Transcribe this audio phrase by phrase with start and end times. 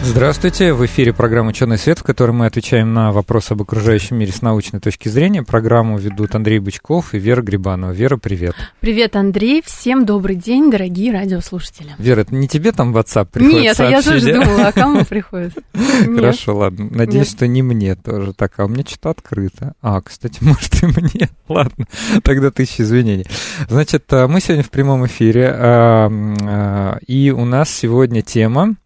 [0.00, 4.30] Здравствуйте, в эфире программа «Ученый свет», в которой мы отвечаем на вопросы об окружающем мире
[4.32, 5.42] с научной точки зрения.
[5.42, 7.90] Программу ведут Андрей Бычков и Вера Грибанова.
[7.90, 8.54] Вера, привет.
[8.80, 9.60] Привет, Андрей.
[9.66, 11.90] Всем добрый день, дорогие радиослушатели.
[11.98, 13.98] Вера, это не тебе там в WhatsApp приходит Нет, сообщение?
[13.98, 15.58] я тоже думала, а кому приходит?
[16.04, 16.88] Хорошо, ладно.
[16.90, 18.32] Надеюсь, что не мне тоже.
[18.34, 19.74] Так, а у меня что-то открыто.
[19.82, 21.28] А, кстати, может и мне.
[21.48, 21.86] Ладно,
[22.22, 23.26] тогда тысяча извинений.
[23.68, 26.08] Значит, э, мы сегодня в прямом эфире, э,
[26.40, 28.76] э, и у нас сегодня тема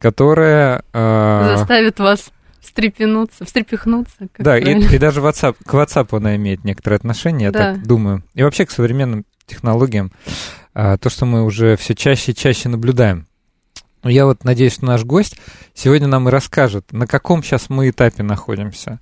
[0.00, 0.82] которая...
[0.92, 1.56] Э...
[1.56, 4.28] Заставит вас встрепенуться, встрепихнуться.
[4.38, 7.74] Да, и, и даже WhatsApp, к WhatsApp она имеет некоторое отношение, я да.
[7.74, 8.24] так думаю.
[8.34, 10.12] И вообще к современным технологиям,
[10.74, 13.26] э, то, что мы уже все чаще и чаще наблюдаем.
[14.02, 15.38] Я вот надеюсь, что наш гость
[15.74, 18.98] сегодня нам и расскажет, на каком сейчас мы этапе находимся.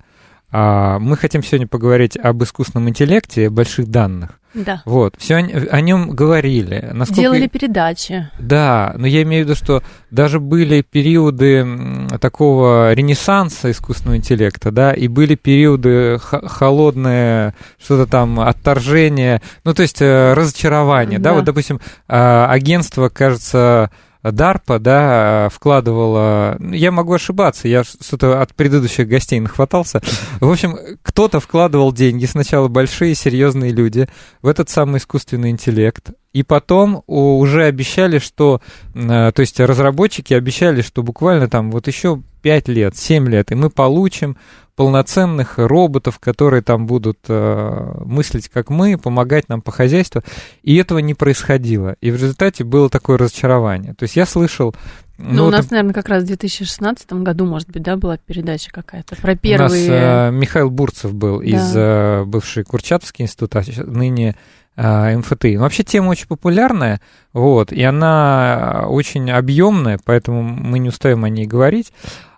[0.51, 4.38] А, мы хотим сегодня поговорить об искусственном интеллекте, больших данных.
[4.53, 4.81] Да.
[4.85, 5.39] Вот, все о,
[5.71, 6.89] о нем говорили.
[6.93, 7.21] Насколько...
[7.21, 8.29] Делали передачи.
[8.39, 14.91] Да, но я имею в виду, что даже были периоды такого ренессанса искусственного интеллекта, да,
[14.93, 21.45] и были периоды холодное, что-то там, отторжение, ну, то есть э, разочарование, да, да вот,
[21.45, 23.91] допустим, а, агентство, кажется,
[24.23, 26.57] DARPA, да, вкладывала...
[26.59, 30.01] Я могу ошибаться, я что-то от предыдущих гостей нахватался.
[30.39, 34.09] В общем, кто-то вкладывал деньги, сначала большие серьезные люди,
[34.41, 38.61] в этот самый искусственный интеллект, и потом уже обещали, что,
[38.93, 43.55] э, то есть разработчики обещали, что буквально там вот еще 5 лет, 7 лет, и
[43.55, 44.37] мы получим
[44.79, 50.23] полноценных роботов, которые там будут э, мыслить как мы, помогать нам по хозяйству.
[50.63, 51.97] И этого не происходило.
[51.99, 53.93] И в результате было такое разочарование.
[53.93, 54.73] То есть я слышал...
[55.17, 58.71] Ну, ну у нас, наверное, как раз в 2016 году, может быть, да, была передача
[58.71, 59.85] какая-то про первые...
[59.85, 61.45] У нас э, Михаил Бурцев был да.
[61.45, 64.37] из э, бывшей Курчатовский институт, а ныне
[64.79, 65.57] МФТИ.
[65.57, 67.01] Но вообще тема очень популярная,
[67.33, 71.91] вот, и она очень объемная, поэтому мы не устаем о ней говорить.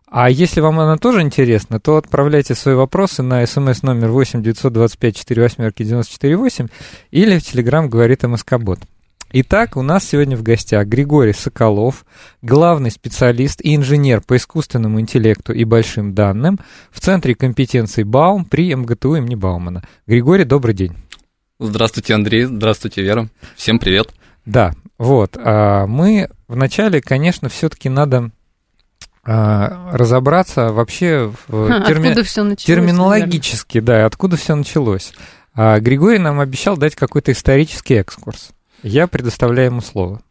[0.07, 5.17] А если вам она тоже интересна, то отправляйте свои вопросы на смс номер 8 925
[5.17, 6.67] 48 948
[7.11, 8.79] или в Телеграм говорит МСК-бот.
[9.33, 12.05] Итак, у нас сегодня в гостях Григорий Соколов,
[12.41, 16.59] главный специалист и инженер по искусственному интеллекту и большим данным
[16.91, 19.83] в Центре компетенций Баум при МГТУ имени Баумана.
[20.05, 20.97] Григорий, добрый день.
[21.63, 22.45] Здравствуйте, Андрей.
[22.45, 23.29] Здравствуйте, Вера.
[23.55, 24.09] Всем привет.
[24.45, 25.37] Да, вот.
[25.37, 28.31] А мы вначале, конечно, все-таки надо
[29.23, 32.15] а, разобраться вообще в терми...
[32.15, 33.99] началось, терминологически, наверное.
[34.01, 35.13] да, откуда все началось.
[35.53, 38.49] А Григорий нам обещал дать какой-то исторический экскурс.
[38.81, 40.23] Я предоставляю ему слово.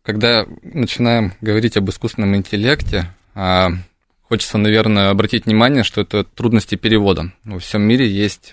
[0.00, 7.32] Когда начинаем говорить об искусственном интеллекте, хочется, наверное, обратить внимание, что это трудности перевода.
[7.44, 8.52] Во всем мире есть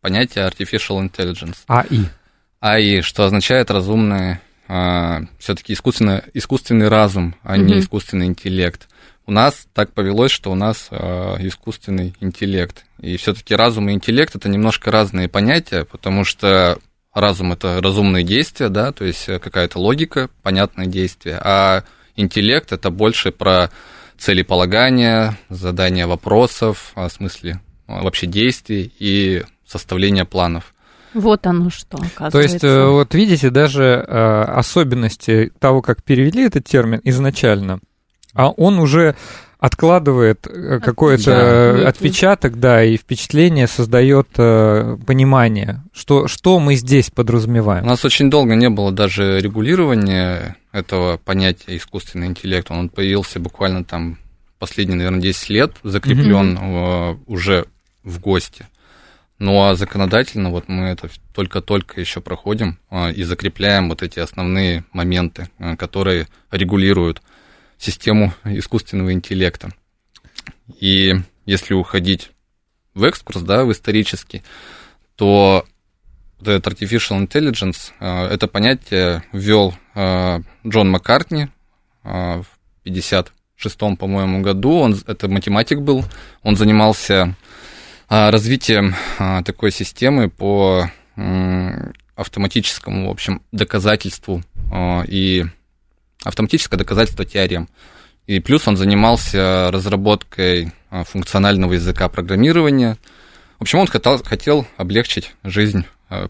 [0.00, 1.56] понятие artificial intelligence.
[1.66, 2.04] АИ.
[2.60, 7.62] АИ, что означает разумное а, все-таки искусственно, искусственный разум, а mm-hmm.
[7.62, 8.88] не искусственный интеллект.
[9.26, 12.84] У нас так повелось, что у нас а, искусственный интеллект.
[13.00, 16.78] И все-таки разум и интеллект это немножко разные понятия, потому что
[17.14, 21.84] разум это разумные действия, да, то есть какая-то логика, понятное действие, а
[22.16, 23.70] интеллект это больше про
[24.18, 30.74] целеполагание, задание вопросов, в смысле вообще действий и составление планов.
[31.14, 32.30] Вот оно что, оказывается.
[32.30, 37.80] То есть, э, вот видите, даже э, особенности того, как перевели этот термин изначально,
[38.34, 39.14] а он уже
[39.58, 47.84] откладывает э, какой-то да, отпечаток, да, и впечатление создает понимание, что, что мы здесь подразумеваем.
[47.84, 52.70] У нас очень долго не было даже регулирования этого понятия искусственный интеллект.
[52.70, 54.18] Он появился буквально там
[54.58, 57.18] последние, наверное, 10 лет, закреплен mm-hmm.
[57.26, 57.66] уже
[58.04, 58.66] в ГОСТе.
[59.38, 64.84] Ну а законодательно вот мы это только-только еще проходим а, и закрепляем вот эти основные
[64.92, 67.22] моменты, а, которые регулируют
[67.78, 69.70] систему искусственного интеллекта.
[70.80, 71.14] И
[71.46, 72.32] если уходить
[72.94, 74.42] в экскурс, да, в исторический,
[75.14, 75.64] то
[76.40, 81.48] этот artificial intelligence, а, это понятие ввел Джон Маккартни
[82.04, 82.46] в
[82.84, 84.78] 56-м, по-моему, году.
[84.78, 86.04] Он, это математик был,
[86.44, 87.34] он занимался
[88.08, 90.90] развитием а, такой системы по
[92.14, 95.44] автоматическому, в общем, доказательству а, и
[96.24, 97.68] автоматическое доказательство теорем.
[98.26, 102.98] И плюс он занимался разработкой функционального языка программирования.
[103.58, 105.84] В общем, он хотел, хотел облегчить жизнь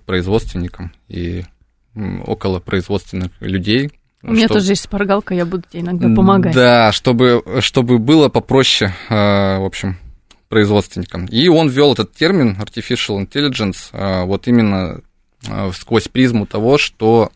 [0.07, 1.45] производственникам и
[2.25, 3.91] около производственных людей.
[4.23, 6.55] У меня тоже есть шпаргалка, я буду тебе иногда помогать.
[6.55, 9.97] Да, чтобы, чтобы было попроще, в общем,
[10.49, 11.27] производственникам.
[11.27, 15.03] И он ввел этот термин artificial intelligence вот именно
[15.73, 17.31] сквозь призму того, что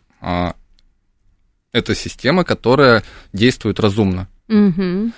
[1.71, 4.27] это система, которая действует разумно.
[4.47, 5.11] Угу.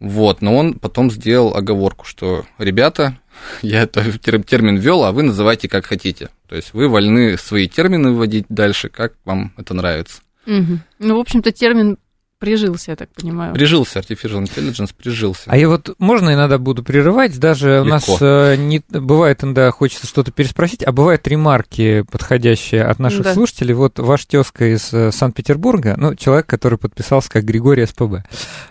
[0.00, 3.18] Вот, но он потом сделал оговорку, что, ребята,
[3.62, 6.30] я этот термин ввел, а вы называйте как хотите.
[6.48, 10.20] То есть вы вольны свои термины вводить дальше, как вам это нравится.
[10.46, 10.78] Угу.
[10.98, 11.98] Ну, в общем-то, термин
[12.42, 13.54] Прижился, я так понимаю.
[13.54, 15.44] Прижился, Artificial Intelligence прижился.
[15.46, 17.82] А я вот, можно иногда буду прерывать, даже Легко.
[17.82, 23.22] у нас э, не, бывает иногда хочется что-то переспросить, а бывают ремарки, подходящие от наших
[23.22, 23.34] да.
[23.34, 23.74] слушателей.
[23.74, 28.24] Вот ваш тезка из э, Санкт-Петербурга, ну, человек, который подписался как Григорий СПБ.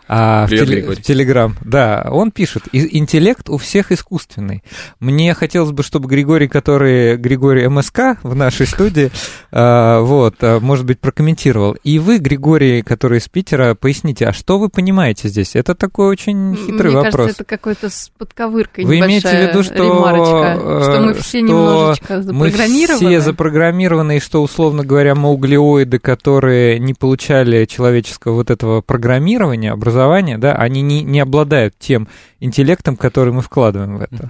[0.06, 0.97] А, Привет, в, теле, Григорий.
[0.97, 4.63] в Телеграм, да, он пишет, интеллект у всех искусственный.
[5.00, 9.12] Мне хотелось бы, чтобы Григорий, который Григорий МСК в нашей студии,
[9.53, 11.77] э, вот, э, может быть, прокомментировал.
[11.85, 15.55] И вы, Григорий, который из Питера, Вера, поясните, а что вы понимаете здесь?
[15.55, 17.13] Это такой очень хитрый Мне вопрос.
[17.13, 21.39] Мне кажется, это какой-то с подковыркой Вы имеете в виду, что, ремарочка, что мы все
[21.39, 23.03] что немножечко запрограммированы?
[23.03, 28.81] Мы все запрограммированы, и что, условно говоря, мы углеоиды, которые не получали человеческого вот этого
[28.81, 32.07] программирования, образования, да, они не, не обладают тем
[32.39, 34.29] интеллектом, который мы вкладываем в это.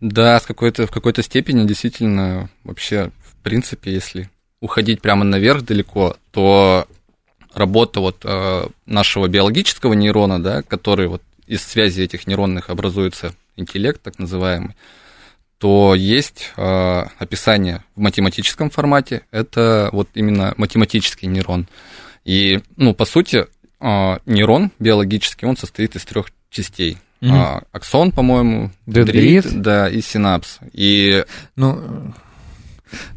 [0.00, 4.30] Да, с какой-то, в какой-то степени действительно вообще, в принципе, если
[4.60, 6.86] уходить прямо наверх далеко, то
[7.54, 14.00] работа вот э, нашего биологического нейрона, да, который вот из связи этих нейронных образуется интеллект,
[14.02, 14.76] так называемый,
[15.58, 21.66] то есть э, описание в математическом формате, это вот именно математический нейрон.
[22.24, 23.46] И, ну, по сути,
[23.80, 26.96] э, нейрон биологический, он состоит из трех частей.
[27.20, 27.66] Mm-hmm.
[27.72, 30.58] Аксон, по-моему, дендрит, да, и синапс.
[30.72, 31.26] И
[31.56, 32.14] ну,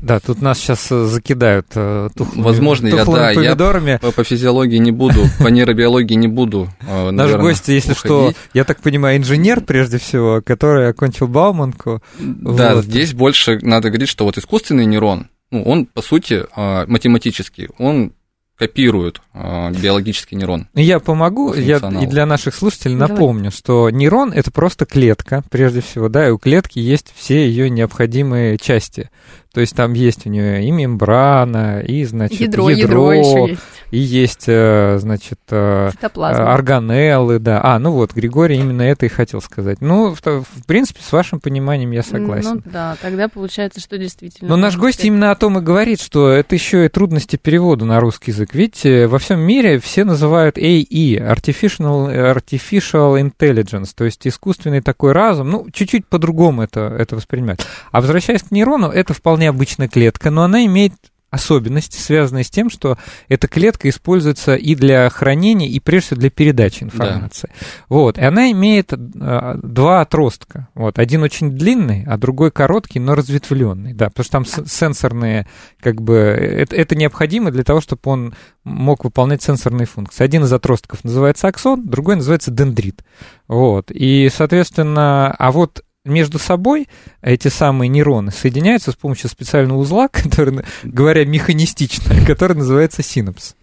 [0.02, 3.92] да, тут нас сейчас э, закидают э, тухлыми, Возможно, тухлыми я, да, помидорами.
[3.92, 6.70] Я по, по физиологии не буду, по нейробиологии не буду.
[6.88, 12.02] Э, Наш гость, если что, я так понимаю, инженер прежде всего, который окончил Бауманку.
[12.20, 12.86] Да, вот.
[12.86, 18.14] здесь больше надо говорить, что вот искусственный нейрон, ну, он, по сути, математический, он
[18.56, 20.68] копируют э, биологический нейрон.
[20.74, 23.12] Я помогу, я и для наших слушателей Давай.
[23.12, 27.70] напомню, что нейрон это просто клетка, прежде всего, да, и у клетки есть все ее
[27.70, 29.10] необходимые части.
[29.54, 33.62] То есть там есть у нее и мембрана, и, значит, ядро, ядро, ядро еще есть.
[33.94, 37.62] И есть, э, значит, э, органеллы, да.
[37.64, 39.82] А, ну вот, Григорий именно это и хотел сказать.
[39.82, 42.64] Ну, в, в принципе, с вашим пониманием я согласен.
[42.66, 44.50] Ну да, тогда получается, что действительно...
[44.50, 48.00] Но наш гость именно о том и говорит, что это еще и трудности перевода на
[48.00, 48.56] русский язык.
[48.56, 55.52] Видите, во всем мире все называют AE, Artificial, Artificial Intelligence, то есть искусственный такой разум.
[55.52, 57.60] Ну, чуть-чуть по-другому это, это воспринимать.
[57.92, 60.94] А возвращаясь к нейрону, это вполне обычная клетка, но она имеет
[61.34, 62.98] особенности, связанные с тем, что
[63.28, 67.50] эта клетка используется и для хранения, и прежде всего для передачи информации.
[67.52, 67.66] Да.
[67.90, 70.68] Вот, и она имеет а, два отростка.
[70.76, 73.94] Вот, один очень длинный, а другой короткий, но разветвленный.
[73.94, 75.48] Да, потому что там сенсорные,
[75.80, 80.24] как бы, это, это необходимо для того, чтобы он мог выполнять сенсорные функции.
[80.24, 83.04] Один из отростков называется аксон, другой называется дендрит.
[83.48, 86.88] Вот, и, соответственно, а вот между собой
[87.22, 93.56] эти самые нейроны соединяются с помощью специального узла, который, говоря механистично, который называется синапс.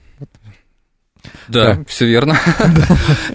[1.49, 2.38] Да, да, все верно.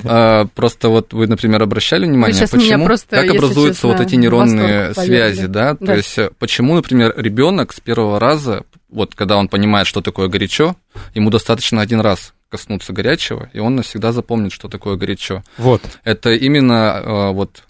[0.03, 5.75] А, просто вот вы, например, обращали внимание, почему, как образуются вот эти нейронные связи, да?
[5.75, 10.29] То есть э, почему, например, ребенок с первого раза, вот когда он понимает, что такое
[10.29, 10.75] горячо,
[11.13, 15.44] ему достаточно один раз коснуться горячего, и он навсегда запомнит, что такое горячо.
[15.58, 15.82] Вот.
[16.03, 17.63] Это именно э, вот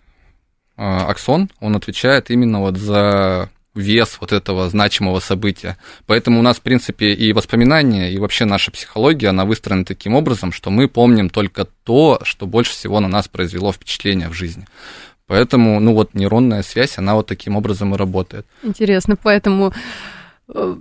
[0.77, 5.77] аксон, он отвечает именно вот за вес вот этого значимого события.
[6.05, 10.51] Поэтому у нас, в принципе, и воспоминания, и вообще наша психология, она выстроена таким образом,
[10.51, 14.65] что мы помним только то, что больше всего на нас произвело впечатление в жизни.
[15.27, 18.45] Поэтому, ну вот нейронная связь, она вот таким образом и работает.
[18.63, 19.73] Интересно, поэтому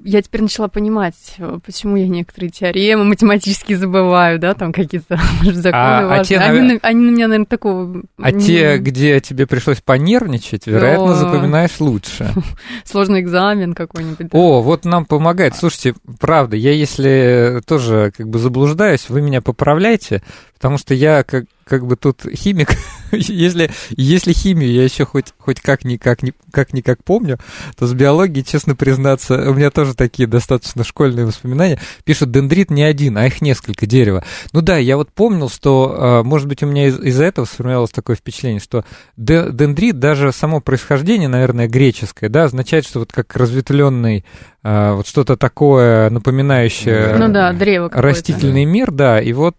[0.04, 5.74] я теперь начала понимать, э, почему я некоторые теоремы математически забываю, да, там какие-то законы
[5.74, 6.20] а, важные.
[6.20, 8.02] А те, они, на, они на меня, наверное, такого...
[8.18, 8.44] А не...
[8.44, 12.30] те, где тебе пришлось понервничать, вероятно, О, запоминаешь лучше.
[12.84, 14.28] Сложный экзамен какой-нибудь.
[14.28, 14.38] Да.
[14.38, 15.56] О, вот нам помогает.
[15.56, 20.22] Слушайте, правда, я если тоже как бы заблуждаюсь, вы меня поправляйте,
[20.64, 22.70] потому что я как как бы тут химик,
[23.12, 26.20] если, если химию я еще хоть, хоть как-никак
[26.52, 27.38] как никак помню,
[27.76, 31.80] то с биологией, честно признаться, у меня тоже такие достаточно школьные воспоминания.
[32.04, 34.24] Пишут, дендрит не один, а их несколько дерева.
[34.52, 37.90] Ну да, я вот помнил, что, а, может быть, у меня из- из-за этого сформировалось
[37.90, 38.84] такое впечатление, что
[39.18, 44.24] дендрит, даже само происхождение, наверное, греческое, да, означает, что вот как разветвленный
[44.64, 49.56] вот что-то такое напоминающее ну, да, древо растительный мир, да, и вот,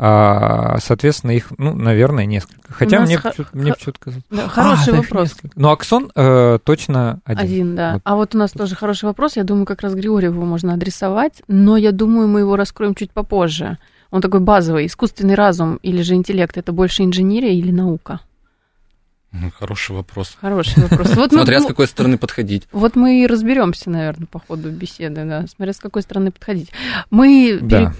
[0.00, 2.72] а, соответственно, их, ну, наверное, несколько.
[2.72, 4.24] Хотя мне, х- мне почему-то казалось...
[4.30, 5.34] Да, хороший а, вопрос.
[5.56, 7.44] Но аксон э, точно один.
[7.44, 7.92] Один, да.
[7.94, 8.02] Вот.
[8.04, 9.36] А вот у нас тоже хороший вопрос.
[9.36, 13.78] Я думаю, как раз Григорьеву можно адресовать, но я думаю, мы его раскроем чуть попозже.
[14.10, 14.86] Он такой базовый.
[14.86, 18.20] Искусственный разум или же интеллект– это больше инженерия или наука?
[19.58, 20.36] Хороший вопрос.
[20.40, 21.10] Хороший вопрос.
[21.16, 22.66] Вот Смотря мы, с какой стороны подходить.
[22.72, 25.46] Вот мы и разберемся, наверное, по ходу беседы, да.
[25.46, 26.70] Смотря с какой стороны подходить.
[27.10, 27.92] Мы да.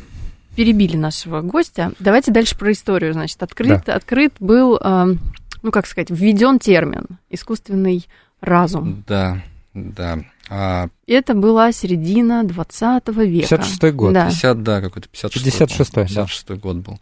[0.57, 1.93] перебили нашего гостя.
[1.99, 3.13] Давайте дальше про историю.
[3.13, 3.95] Значит, открыт, да.
[3.95, 8.07] открыт был, ну, как сказать, введен термин искусственный
[8.41, 9.05] разум.
[9.07, 9.43] Да,
[9.75, 10.21] да.
[10.49, 10.89] А...
[11.07, 13.57] Это была середина 20 века.
[13.57, 14.15] 56 год.
[14.15, 16.07] Да, 50, да какой-то 56 56 год.
[16.07, 16.55] 56 да.
[16.55, 17.01] год был.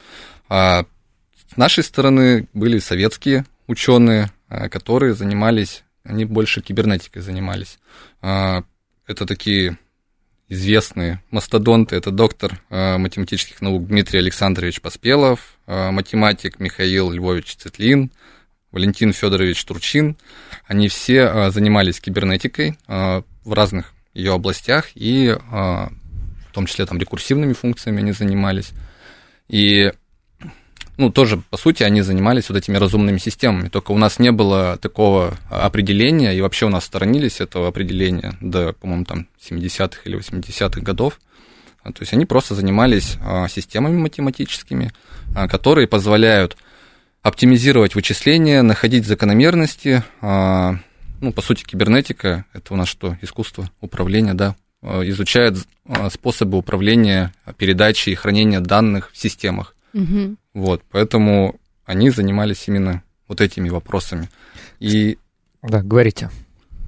[0.49, 0.85] А
[1.53, 7.79] с нашей стороны были советские ученые, а, которые занимались, они больше кибернетикой занимались.
[8.23, 8.65] А,
[9.07, 9.79] это такие
[10.49, 11.97] известные мастодонты.
[11.97, 18.13] Это доктор а, математических наук Дмитрий Александрович Поспелов, математик Михаил Львович Цетлин,
[18.71, 20.17] Валентин Федорович Турчин.
[20.67, 27.99] Они все занимались кибернетикой в разных ее областях, и в том числе там рекурсивными функциями
[27.99, 28.71] они занимались.
[29.49, 29.93] И
[30.99, 34.79] ну, тоже, по сути, они занимались вот этими разумными системами, только у нас не было
[34.79, 40.81] такого определения, и вообще у нас сторонились этого определения до, по-моему, там 70-х или 80-х
[40.81, 41.21] годов.
[41.83, 44.93] А, то есть они просто занимались а, системами математическими,
[45.35, 46.57] а, которые позволяют
[47.23, 50.05] оптимизировать вычисления, находить закономерности.
[50.23, 53.19] Ну, по сути, кибернетика– это у нас что?
[53.21, 55.57] Искусство управления, да, изучает
[56.13, 59.76] способы управления, передачи и хранения данных в системах.
[59.97, 60.37] Угу.
[60.55, 64.29] Вот, поэтому они занимались именно вот этими вопросами.
[64.79, 65.19] И...
[65.63, 66.31] Да, говорите.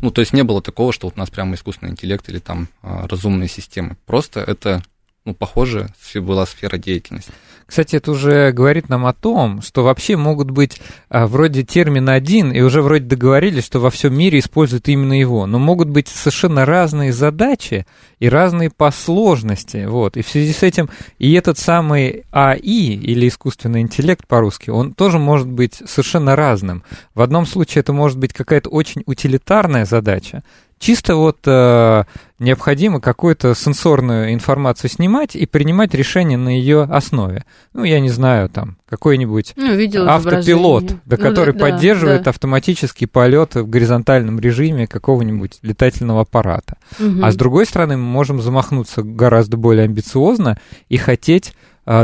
[0.03, 2.69] Ну, то есть не было такого, что вот у нас прямо искусственный интеллект или там
[2.83, 3.97] а, разумные системы.
[4.07, 4.83] Просто это
[5.29, 7.31] ну, похоже, была сфера деятельности.
[7.67, 10.81] Кстати, это уже говорит нам о том, что вообще могут быть
[11.11, 15.45] а, вроде термин один, и уже вроде договорились, что во всем мире используют именно его,
[15.45, 17.85] но могут быть совершенно разные задачи
[18.21, 19.85] и разные по сложности.
[19.87, 20.17] Вот.
[20.17, 25.19] И в связи с этим и этот самый АИ, или искусственный интеллект по-русски, он тоже
[25.19, 26.83] может быть совершенно разным.
[27.15, 30.43] В одном случае это может быть какая-то очень утилитарная задача,
[30.79, 32.05] чисто вот э,
[32.39, 37.45] необходимо какую-то сенсорную информацию снимать и принимать решение на ее основе.
[37.73, 42.31] Ну, я не знаю, там, какой-нибудь ну, автопилот, да, ну, который да, поддерживает да.
[42.31, 46.79] автоматический полет в горизонтальном режиме какого-нибудь летательного аппарата.
[46.99, 47.21] Угу.
[47.23, 51.55] А с другой стороны, мы можем замахнуться гораздо более амбициозно и хотеть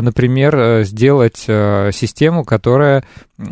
[0.01, 3.05] например, э, сделать э, систему, которая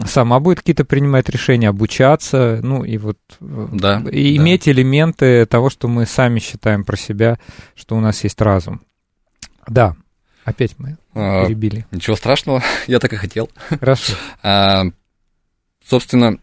[0.06, 4.42] сама будет какие-то принимать решения, обучаться, ну и вот э, да, и да.
[4.42, 7.38] иметь элементы того, что мы сами считаем про себя,
[7.74, 8.80] что у нас есть разум.
[9.68, 9.94] Да,
[10.46, 11.84] опять мы а, перебили.
[11.90, 13.50] Ничего страшного, я так и хотел.
[13.68, 14.14] Хорошо.
[14.42, 14.84] А,
[15.84, 16.38] собственно,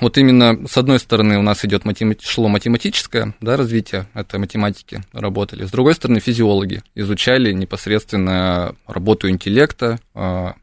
[0.00, 5.02] вот именно с одной стороны у нас идет математи- шло математическое да, развитие, это математики
[5.12, 10.54] работали, с другой стороны физиологи изучали непосредственно работу интеллекта, а,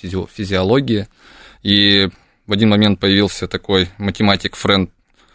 [0.00, 1.08] физи- физиологии,
[1.62, 2.08] и
[2.46, 4.90] в один момент появился такой математик Фрэнд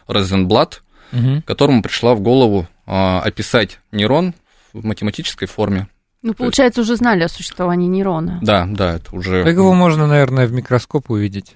[0.08, 1.42] Розенблат, угу.
[1.46, 4.34] которому пришла в голову а, описать нейрон
[4.74, 5.88] в математической форме.
[6.22, 8.40] Ну, получается, уже знали о существовании нейрона.
[8.42, 9.44] Да, да, это уже...
[9.44, 11.56] Так его можно, наверное, в микроскоп увидеть,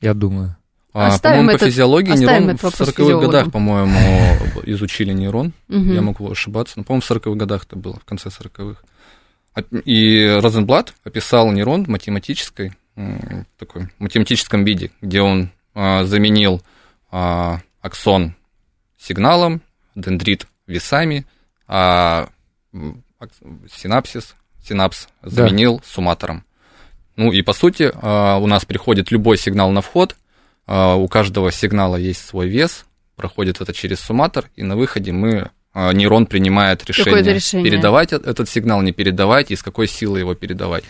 [0.00, 0.57] я думаю.
[0.94, 3.98] А, по-моему, по физиологии нейрон в 40-х годах, по-моему,
[4.64, 5.52] изучили нейрон.
[5.68, 6.74] Я могу ошибаться.
[6.76, 8.80] Но, по-моему, в 40-х годах это было, в конце 40-х.
[9.54, 12.72] А, и Розенблат описал нейрон в математической,
[13.58, 16.62] такой, математическом виде, где он а, заменил
[17.10, 18.34] аксон
[18.98, 19.62] сигналом,
[19.94, 21.26] дендрит весами,
[21.66, 22.28] а
[23.70, 24.34] синапсис,
[24.66, 25.82] синапс заменил да.
[25.86, 26.44] сумматором.
[27.16, 30.27] Ну и по сути у нас приходит любой сигнал на вход– а,
[30.68, 32.84] у каждого сигнала есть свой вес,
[33.16, 38.48] проходит это через сумматор, и на выходе мы а, нейрон принимает решение, решение передавать этот
[38.48, 40.84] сигнал, не передавать, и с какой силой его передавать.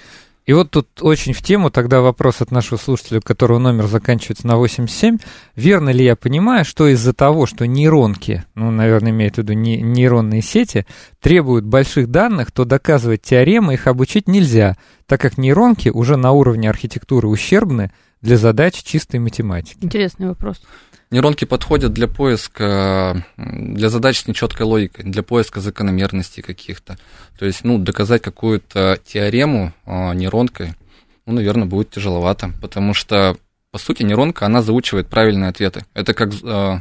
[0.47, 4.47] И вот тут очень в тему тогда вопрос от нашего слушателя, у которого номер заканчивается
[4.47, 5.18] на 87.
[5.56, 10.40] Верно ли я понимаю, что из-за того, что нейронки, ну, наверное, имеет в виду нейронные
[10.40, 10.87] сети,
[11.20, 16.70] требуют больших данных, то доказывать теоремы их обучить нельзя, так как нейронки уже на уровне
[16.70, 19.78] архитектуры ущербны для задач чистой математики?
[19.80, 20.60] Интересный вопрос.
[21.10, 26.98] Нейронки подходят для поиска, для задач с нечеткой логикой, для поиска закономерностей каких-то.
[27.38, 30.75] То есть, ну, доказать какую-то теорему э, нейронкой,
[31.25, 33.37] ну, наверное, будет тяжеловато, потому что,
[33.70, 35.87] по сути, нейронка, она заучивает правильные ответы.
[35.94, 36.80] Это как э,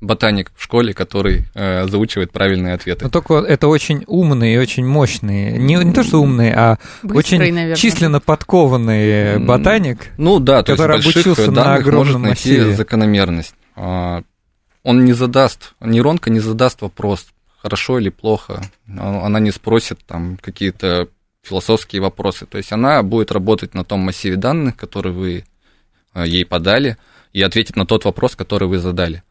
[0.00, 3.04] ботаник в школе, который э, заучивает правильные ответы.
[3.04, 5.58] Но только это очень умные и очень мощные.
[5.58, 7.76] Не, не то, что умные, а Быстрый, очень наверное.
[7.76, 12.76] численно подкованный ботаник, ну, да, то который есть обучился на огромном может найти массиве.
[12.76, 13.54] закономерность.
[13.74, 14.22] А,
[14.82, 17.26] он не задаст, нейронка не задаст вопрос,
[17.60, 18.62] хорошо или плохо.
[18.86, 21.08] Она не спросит там какие-то
[21.42, 22.46] философские вопросы.
[22.46, 25.44] То есть она будет работать на том массиве данных, который вы
[26.12, 26.96] а, ей подали,
[27.32, 29.22] и ответить на тот вопрос, который вы задали.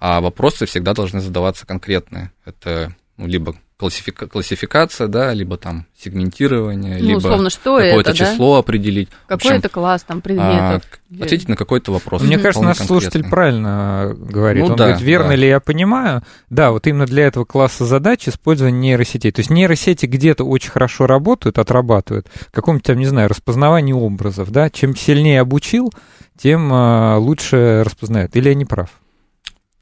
[0.00, 2.32] А вопросы всегда должны задаваться конкретные.
[2.44, 8.18] Это ну, либо классифика, классификация, да, либо там сегментирование, ну, либо условно, что какое-то это,
[8.18, 8.58] число да?
[8.60, 9.08] определить.
[9.26, 10.82] Какой общем, это класс там предметов?
[10.84, 12.22] А, ответить на какой-то вопрос.
[12.22, 13.00] Мне кажется, наш конкретный.
[13.00, 14.64] слушатель правильно говорит.
[14.64, 15.36] Ну, Он да, говорит, верно да.
[15.36, 16.22] ли я понимаю?
[16.50, 19.30] Да, вот именно для этого класса задач использование нейросетей.
[19.30, 22.26] То есть нейросети где-то очень хорошо работают, отрабатывают.
[22.50, 24.70] Каком-то, там, не знаю, распознавании образов, да?
[24.70, 25.92] Чем сильнее обучил,
[26.36, 28.34] тем а, лучше распознает.
[28.34, 28.90] Или я не прав?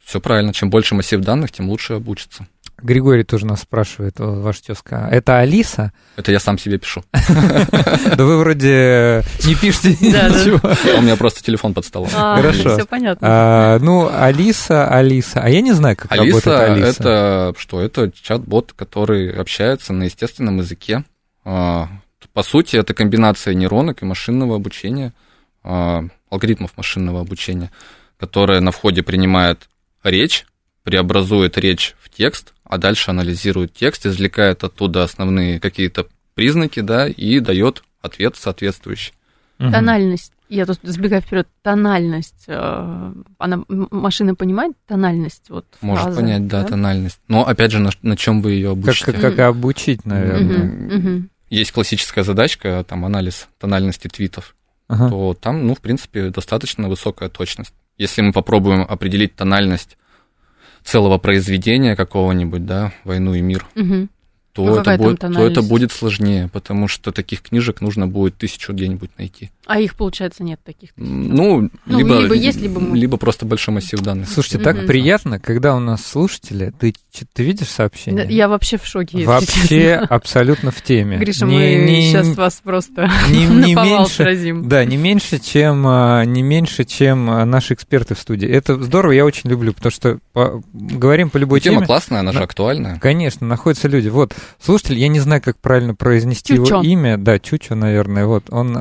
[0.06, 0.52] Все правильно.
[0.52, 2.46] Чем больше массив данных, тем лучше обучится.
[2.80, 5.08] Григорий тоже нас спрашивает, ваша тезка.
[5.10, 5.92] Это Алиса?
[6.16, 7.02] Это я сам себе пишу.
[7.12, 10.60] Да вы вроде не пишете ничего.
[10.96, 12.10] У меня просто телефон под столом.
[12.14, 12.76] А, Хорошо.
[12.76, 13.26] Все понятно.
[13.28, 15.40] А, ну, Алиса, Алиса.
[15.42, 16.88] А я не знаю, как работает Алиса.
[16.90, 17.80] это что?
[17.80, 21.02] Это чат-бот, который общается на естественном языке.
[21.44, 21.88] А,
[22.32, 25.12] по сути, это комбинация нейронок и машинного обучения,
[25.64, 27.72] алгоритмов машинного обучения,
[28.20, 29.68] которая на входе принимает
[30.02, 30.46] речь,
[30.82, 37.40] преобразует речь в текст, а дальше анализирует текст, извлекает оттуда основные какие-то признаки, да, и
[37.40, 39.12] дает ответ соответствующий.
[39.58, 40.32] Тональность.
[40.48, 41.48] Я тут сбегаю вперед.
[41.62, 42.44] Тональность.
[42.46, 47.18] Э, она машина понимает тональность вот Может фразы, понять, да, да, тональность.
[47.26, 49.12] Но опять же, на, на чем вы ее обучите?
[49.12, 51.28] Как, как обучить, наверное.
[51.48, 54.54] Есть классическая задачка, там анализ тональности твитов.
[54.88, 55.08] Ага.
[55.08, 57.72] То там, ну, в принципе, достаточно высокая точность.
[57.98, 59.96] Если мы попробуем определить тональность
[60.84, 64.08] целого произведения какого-нибудь, да, «Войну и мир», угу
[64.56, 68.72] то, ну, это будет, то это будет сложнее, потому что таких книжек нужно будет тысячу
[68.72, 69.50] где-нибудь найти.
[69.66, 70.90] А их, получается, нет таких?
[70.96, 72.80] Ну, ну либо, либо есть, либо...
[72.94, 74.28] Либо просто большой массив данных.
[74.28, 74.86] Слушайте, так угу.
[74.86, 76.94] приятно, когда у нас слушатели, ты,
[77.32, 78.26] ты видишь сообщение?
[78.28, 81.18] Я вообще в шоке, Вообще абсолютно в теме.
[81.18, 84.68] Гриша, не, мы не, сейчас вас просто не, не меньше, сразим.
[84.68, 88.48] Да, не меньше, чем, а, не меньше, чем а, наши эксперты в студии.
[88.48, 91.78] Это здорово, я очень люблю, потому что по, говорим по любой Тема теме.
[91.78, 93.00] Тема классная, она же актуальная.
[93.00, 94.08] Конечно, находятся люди.
[94.08, 96.76] Вот, слушатель, я не знаю, как правильно произнести Чучо.
[96.76, 97.16] его имя.
[97.16, 98.26] Да, Чучо, наверное.
[98.26, 98.76] Вот, он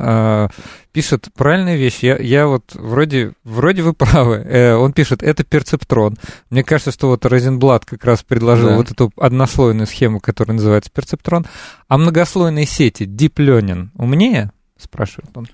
[0.92, 2.06] пишет правильные вещи.
[2.06, 4.36] Я, я вот вроде, вроде вы правы.
[4.36, 6.16] Э, он пишет, это перцептрон.
[6.50, 8.76] Мне кажется, что вот Розенблат как раз предложил да.
[8.76, 11.46] вот эту однослойную схему, которая называется перцептрон.
[11.88, 14.52] А многослойные сети, deep learning, умнее?
[14.78, 15.48] Спрашивает он.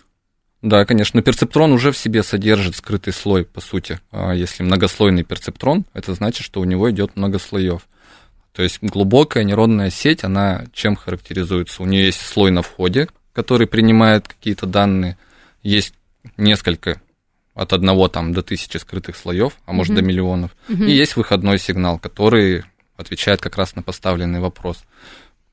[0.62, 4.00] Да, конечно, но перцептрон уже в себе содержит скрытый слой, по сути.
[4.12, 7.82] А если многослойный перцептрон, это значит, что у него идет много слоев.
[8.52, 11.82] То есть глубокая нейронная сеть, она чем характеризуется?
[11.82, 15.16] У нее есть слой на входе, который принимает какие-то данные,
[15.62, 15.94] есть
[16.36, 17.00] несколько
[17.54, 19.96] от одного там до тысячи скрытых слоев, а может mm-hmm.
[19.96, 20.86] до миллионов, mm-hmm.
[20.86, 22.64] и есть выходной сигнал, который
[22.96, 24.84] отвечает как раз на поставленный вопрос.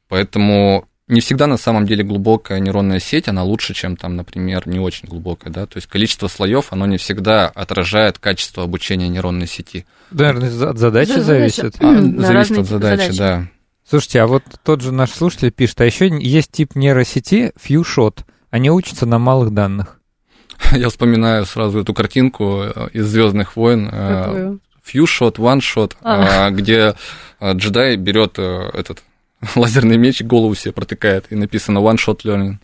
[0.07, 4.79] Поэтому не всегда на самом деле глубокая нейронная сеть, она лучше, чем там, например, не
[4.79, 9.85] очень глубокая, да, то есть количество слоев, оно не всегда отражает качество обучения нейронной сети.
[10.11, 11.75] Наверное, от задачи да, зависит.
[11.79, 13.47] А, зависит от задачи, задачи, да.
[13.89, 18.19] Слушайте, а вот тот же наш слушатель пишет, а еще есть тип нейросети FewShot,
[18.51, 19.99] они учатся на малых данных.
[20.71, 23.89] Я вспоминаю сразу эту картинку э, из Звездных войн.
[23.91, 24.59] Э, Какую?
[24.85, 26.51] Few shot, one shot, а.
[26.51, 26.95] где
[27.39, 29.03] э, джедай берет этот
[29.55, 32.57] лазерный меч, голову себе протыкает, и написано one shot learning.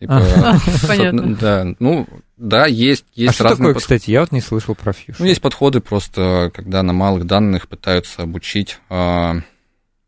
[0.00, 0.22] Типа,
[0.88, 1.36] Понятно.
[1.36, 3.58] Да, ну, да, есть, есть а что разные...
[3.58, 3.82] такое, под...
[3.82, 5.20] кстати, я вот не слышал про фьюш.
[5.20, 8.78] Ну, есть подходы просто, когда на малых данных пытаются обучить.
[8.88, 9.40] А,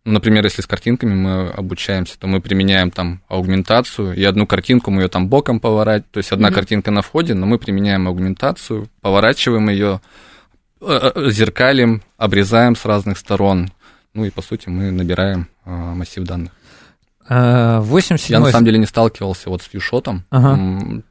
[0.05, 5.03] например, если с картинками мы обучаемся, то мы применяем там аугментацию, и одну картинку мы
[5.03, 6.55] ее там боком поворачиваем, то есть одна mm-hmm.
[6.55, 10.01] картинка на входе, но мы применяем аугментацию, поворачиваем ее,
[10.81, 13.71] э, э, зеркалим, обрезаем с разных сторон,
[14.15, 16.53] ну и по сути мы набираем а, массив данных.
[17.29, 20.57] 87 Я на самом деле не сталкивался вот с фьюшотом, ага.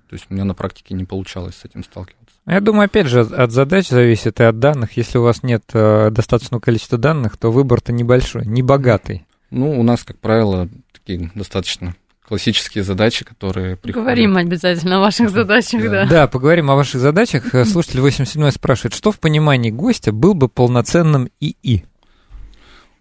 [0.10, 2.29] то есть у меня на практике не получалось с этим сталкиваться.
[2.50, 4.98] Я думаю, опять же, от задач зависит и от данных.
[4.98, 9.28] Если у вас нет э, достаточного количества данных, то выбор-то небольшой, не богатый.
[9.52, 11.96] Ну, у нас, как правило, такие достаточно
[12.28, 14.04] классические задачи, которые приходят.
[14.04, 15.90] Поговорим обязательно о ваших задачах, да.
[15.90, 17.54] Да, да поговорим о ваших задачах.
[17.68, 21.86] Слушатель 87 спрашивает, что в понимании гостя был бы полноценным ИИ?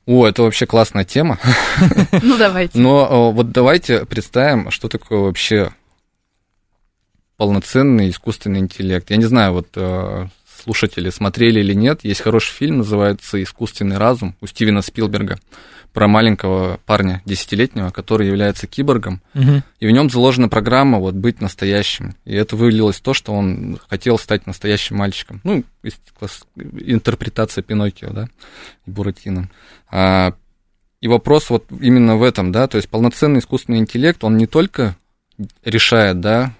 [0.04, 1.38] О, это вообще классная тема.
[2.22, 2.78] Ну, давайте.
[2.78, 5.72] Но вот давайте представим, что такое вообще
[7.38, 9.08] полноценный искусственный интеллект.
[9.10, 10.26] Я не знаю, вот э,
[10.62, 15.38] слушатели смотрели или нет, есть хороший фильм, называется «Искусственный разум» у Стивена Спилберга
[15.92, 19.62] про маленького парня десятилетнего, который является киборгом, угу.
[19.80, 22.14] и в нем заложена программа вот быть настоящим.
[22.24, 25.40] И это вылилось в то, что он хотел стать настоящим мальчиком.
[25.44, 25.64] Ну,
[26.56, 28.28] интерпретация Пиноккио, да,
[28.86, 29.48] и Буратино.
[29.90, 30.34] А,
[31.00, 34.96] и вопрос вот именно в этом, да, то есть полноценный искусственный интеллект, он не только
[35.64, 36.52] решает, да,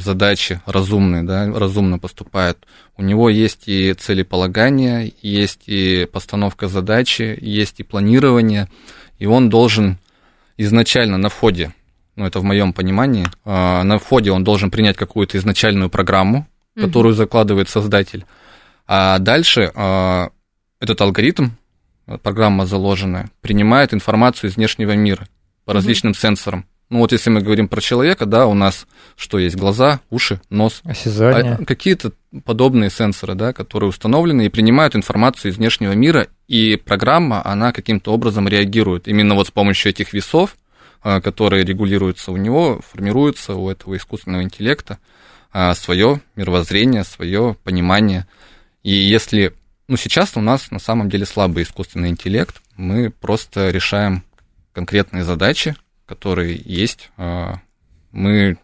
[0.00, 2.58] задачи разумные, да, разумно поступает.
[2.96, 8.68] У него есть и целеполагание, есть и постановка задачи, есть и планирование,
[9.18, 9.98] и он должен
[10.56, 11.72] изначально на входе,
[12.16, 17.14] ну это в моем понимании, а, на входе он должен принять какую-то изначальную программу, которую
[17.14, 18.24] mm закладывает создатель,
[18.88, 20.30] а дальше а,
[20.80, 21.50] этот алгоритм,
[22.22, 25.28] программа заложенная, принимает информацию из внешнего мира
[25.64, 26.66] по различным mm сенсорам.
[26.94, 29.56] Ну вот если мы говорим про человека, да, у нас что есть?
[29.56, 30.80] Глаза, уши, нос.
[30.84, 31.58] Осязание.
[31.60, 32.12] А какие-то
[32.44, 38.12] подобные сенсоры, да, которые установлены и принимают информацию из внешнего мира, и программа, она каким-то
[38.12, 39.08] образом реагирует.
[39.08, 40.56] Именно вот с помощью этих весов,
[41.02, 45.00] а, которые регулируются у него, формируется у этого искусственного интеллекта
[45.52, 48.28] а, свое мировоззрение, свое понимание.
[48.84, 49.52] И если,
[49.88, 54.22] ну сейчас у нас на самом деле слабый искусственный интеллект, мы просто решаем
[54.72, 55.74] конкретные задачи,
[56.06, 57.10] которые есть.
[57.16, 57.60] А,
[58.12, 58.58] мы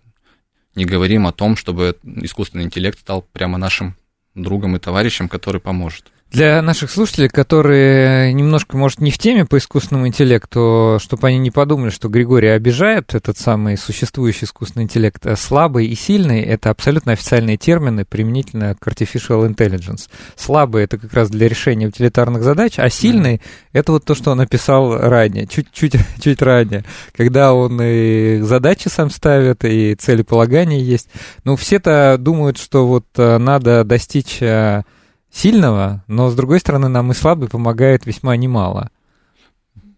[0.75, 3.97] не говорим о том, чтобы искусственный интеллект стал прямо нашим
[4.35, 6.11] другом и товарищем, который поможет.
[6.31, 11.51] Для наших слушателей, которые немножко, может, не в теме по искусственному интеллекту, чтобы они не
[11.51, 17.13] подумали, что Григорий обижает этот самый существующий искусственный интеллект, э, слабый и сильный— это абсолютно
[17.13, 20.09] официальные термины применительно к artificial intelligence.
[20.37, 24.39] Слабый— это как раз для решения утилитарных задач, а сильный это вот то, что он
[24.39, 31.09] написал ранее, чуть-чуть чуть ранее, когда он и задачи сам ставит, и целеполагание есть.
[31.43, 34.85] Ну, все-то думают, что вот э, надо достичь э,
[35.31, 38.91] сильного, но, с другой стороны, нам и слабый помогает весьма немало.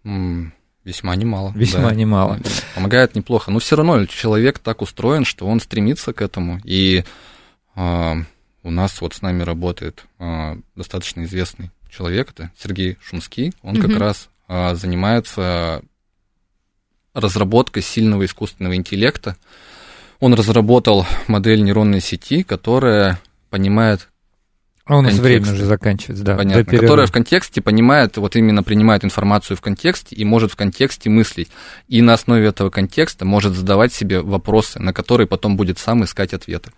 [0.03, 1.53] Весьма немало.
[1.55, 1.95] Весьма да.
[1.95, 2.39] немало.
[2.75, 3.51] Помогает неплохо.
[3.51, 6.59] Но все равно человек так устроен, что он стремится к этому.
[6.65, 7.05] И
[7.75, 8.13] э,
[8.63, 13.53] у нас вот с нами работает э, достаточно известный человек, это Сергей Шумский.
[13.61, 13.87] Он угу.
[13.87, 15.81] как раз э, занимается
[17.13, 19.37] разработкой сильного искусственного интеллекта.
[20.19, 23.19] Он разработал модель нейронной сети, которая
[23.49, 24.09] понимает
[24.85, 25.23] а у нас контекст.
[25.23, 26.35] время уже заканчивается, да.
[26.35, 26.77] Понятно.
[26.77, 31.49] Которая в контексте понимает, вот именно принимает информацию в контексте и может в контексте мыслить.
[31.87, 36.33] И на основе этого контекста может задавать себе вопросы, на которые потом будет сам искать
[36.33, 36.71] ответы.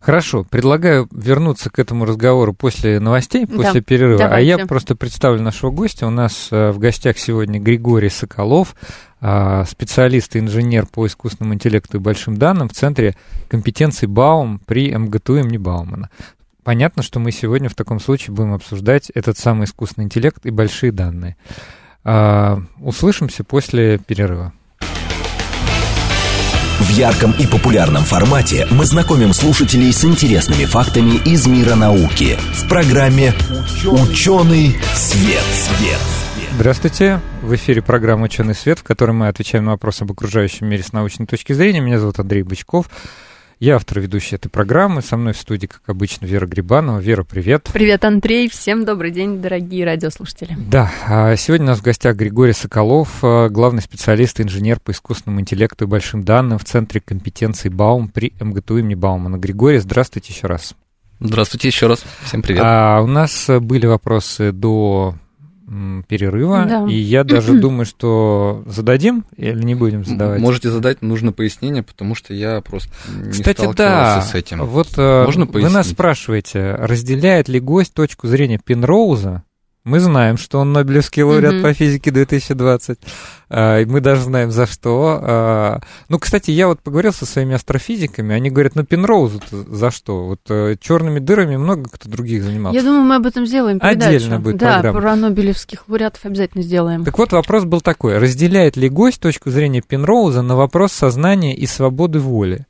[0.00, 4.18] Хорошо, предлагаю вернуться к этому разговору после новостей, после да, перерыва.
[4.18, 4.54] Давайте.
[4.54, 6.06] А я просто представлю нашего гостя.
[6.06, 8.76] У нас э, в гостях сегодня Григорий Соколов,
[9.20, 13.16] а, специалист и инженер по искусственному интеллекту и большим данным в Центре
[13.48, 16.10] компетенций Баум при МГТУ имени Баумана.
[16.68, 20.92] Понятно, что мы сегодня в таком случае будем обсуждать этот самый искусственный интеллект и большие
[20.92, 21.38] данные.
[22.04, 24.52] А, услышимся после перерыва.
[26.80, 32.68] В ярком и популярном формате мы знакомим слушателей с интересными фактами из мира науки в
[32.68, 33.32] программе
[33.86, 35.44] «Ученый свет».
[35.54, 36.00] свет.
[36.52, 37.22] Здравствуйте!
[37.40, 40.92] В эфире программа «Ученый свет», в которой мы отвечаем на вопросы об окружающем мире с
[40.92, 41.80] научной точки зрения.
[41.80, 42.90] Меня зовут Андрей Бычков.
[43.60, 45.02] Я автор ведущей этой программы.
[45.02, 47.00] Со мной в студии, как обычно, Вера Грибанова.
[47.00, 47.68] Вера, привет.
[47.72, 48.48] Привет, Андрей.
[48.48, 50.56] Всем добрый день, дорогие радиослушатели.
[50.56, 54.92] Да, а сегодня у нас в гостях Григорий Соколов, а, главный специалист и инженер по
[54.92, 59.38] искусственному интеллекту и большим данным в Центре компетенций Баум при МГТУ имени Баумана.
[59.38, 60.76] Григорий, здравствуйте еще раз.
[61.18, 62.04] Здравствуйте еще раз.
[62.22, 62.62] Всем привет.
[62.64, 65.16] А, у нас были вопросы до
[66.08, 66.86] перерыва, да.
[66.88, 70.40] и я даже думаю, что зададим или не будем задавать.
[70.40, 74.64] Можете задать, нужно пояснение, потому что я просто не Кстати, да, с этим.
[74.64, 79.42] Вот э, Можно вы нас спрашиваете, разделяет ли гость точку зрения Пенроуза
[79.84, 81.62] Мы знаем, что он Нобелевский лауреат mm-hmm.
[81.62, 82.98] по физике 2020.
[83.48, 85.18] А, и мы даже знаем, за что.
[85.22, 88.34] А, ну, кстати, я вот поговорил со своими астрофизиками.
[88.34, 90.26] Они говорят, ну, Пенроузу за что?
[90.26, 92.78] Вот э, черными дырами много кто других занимался.
[92.78, 94.16] Я думаю, мы об этом сделаем передачу.
[94.16, 95.00] Отдельно будет Да, программа.
[95.00, 97.04] про Нобелевских лауреатов обязательно сделаем.
[97.04, 98.18] Так вот, вопрос был такой.
[98.18, 102.66] Разделяет ли гость точку зрения Пенроуза на вопрос сознания и свободы воли?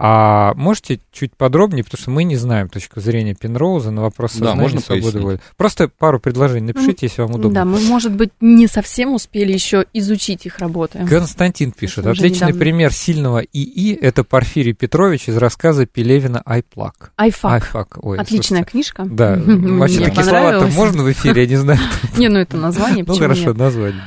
[0.00, 4.54] А можете чуть подробнее, потому что мы не знаем точку зрения Пенроуза на вопрос сознания
[4.54, 5.40] да, можно свободы воли.
[5.56, 7.52] Просто пару предложений напишите, если вам удобно.
[7.52, 11.04] Да, мы, может быть, не совсем успели еще изучить их работы.
[11.04, 12.06] Константин пишет.
[12.06, 17.10] Отличный пример сильного ИИ– это Порфирий Петрович из рассказа Пелевина «Айплак».
[17.16, 17.52] Айфак.
[17.54, 17.98] Айфак.
[18.00, 18.70] Ой, Отличная слушайте.
[18.70, 19.04] книжка.
[19.04, 19.36] Да.
[19.36, 21.80] Вообще такие слова-то можно в эфире, я не знаю.
[22.16, 24.04] Не, ну это название, Ну хорошо, название.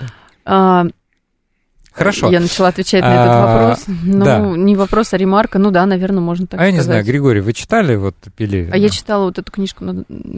[1.92, 2.32] Хорошо.
[2.32, 3.84] Я начала отвечать на этот а, вопрос.
[4.04, 4.40] Ну, да.
[4.40, 5.60] не вопрос, а ремарка.
[5.60, 6.74] Ну да, наверное, можно так а сказать.
[6.74, 8.74] я не знаю, Григорий, вы читали вот Пелевина?
[8.74, 9.84] А я читала вот эту книжку.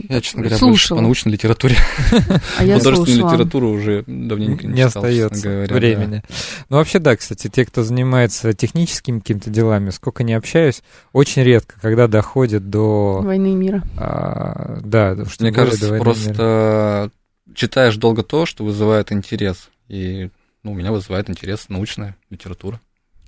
[0.09, 0.97] Я, честно говоря, слушала.
[0.97, 1.75] по научной литературе.
[2.57, 6.23] А я Художественную литературу уже давненько не, не остается времени.
[6.69, 11.75] Ну, вообще, да, кстати, те, кто занимается техническими какими-то делами, сколько не общаюсь, очень редко,
[11.81, 13.21] когда доходит до...
[13.21, 13.83] Войны и мира.
[13.97, 17.11] А, да, что Мне кажется, просто
[17.53, 19.69] читаешь долго то, что вызывает интерес.
[19.87, 20.29] И
[20.63, 22.79] ну, у меня вызывает интерес научная литература.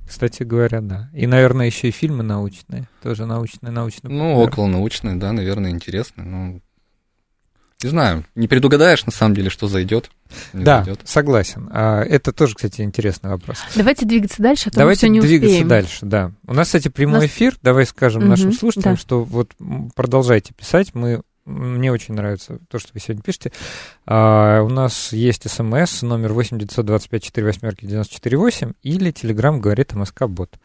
[0.08, 1.10] Кстати говоря, да.
[1.14, 2.88] И, наверное, еще и фильмы научные.
[3.02, 4.14] Тоже научные, научные.
[4.14, 6.26] Ну, около научные, да, наверное, интересные.
[6.26, 6.62] Ну,
[7.84, 10.10] не знаю, не предугадаешь, на самом деле, что зайдет.
[10.54, 11.02] Да, зайдет.
[11.04, 11.70] согласен.
[11.72, 13.58] А, это тоже, кстати, интересный вопрос.
[13.76, 15.68] Давайте двигаться дальше, а то Давайте мы все не двигаться успеем.
[15.68, 16.32] дальше, да.
[16.48, 17.26] У нас, кстати, прямой нас...
[17.26, 17.58] эфир.
[17.62, 19.02] Давай скажем угу, нашим слушателям, да.
[19.02, 19.52] что вот
[19.96, 20.96] продолжайте писать.
[20.96, 23.52] Мы мне очень нравится то, что вы сегодня пишете.
[24.06, 30.58] А, у нас есть смс номер 8 925 4 восьмерки 948 или телеграм говорит МСК-бот.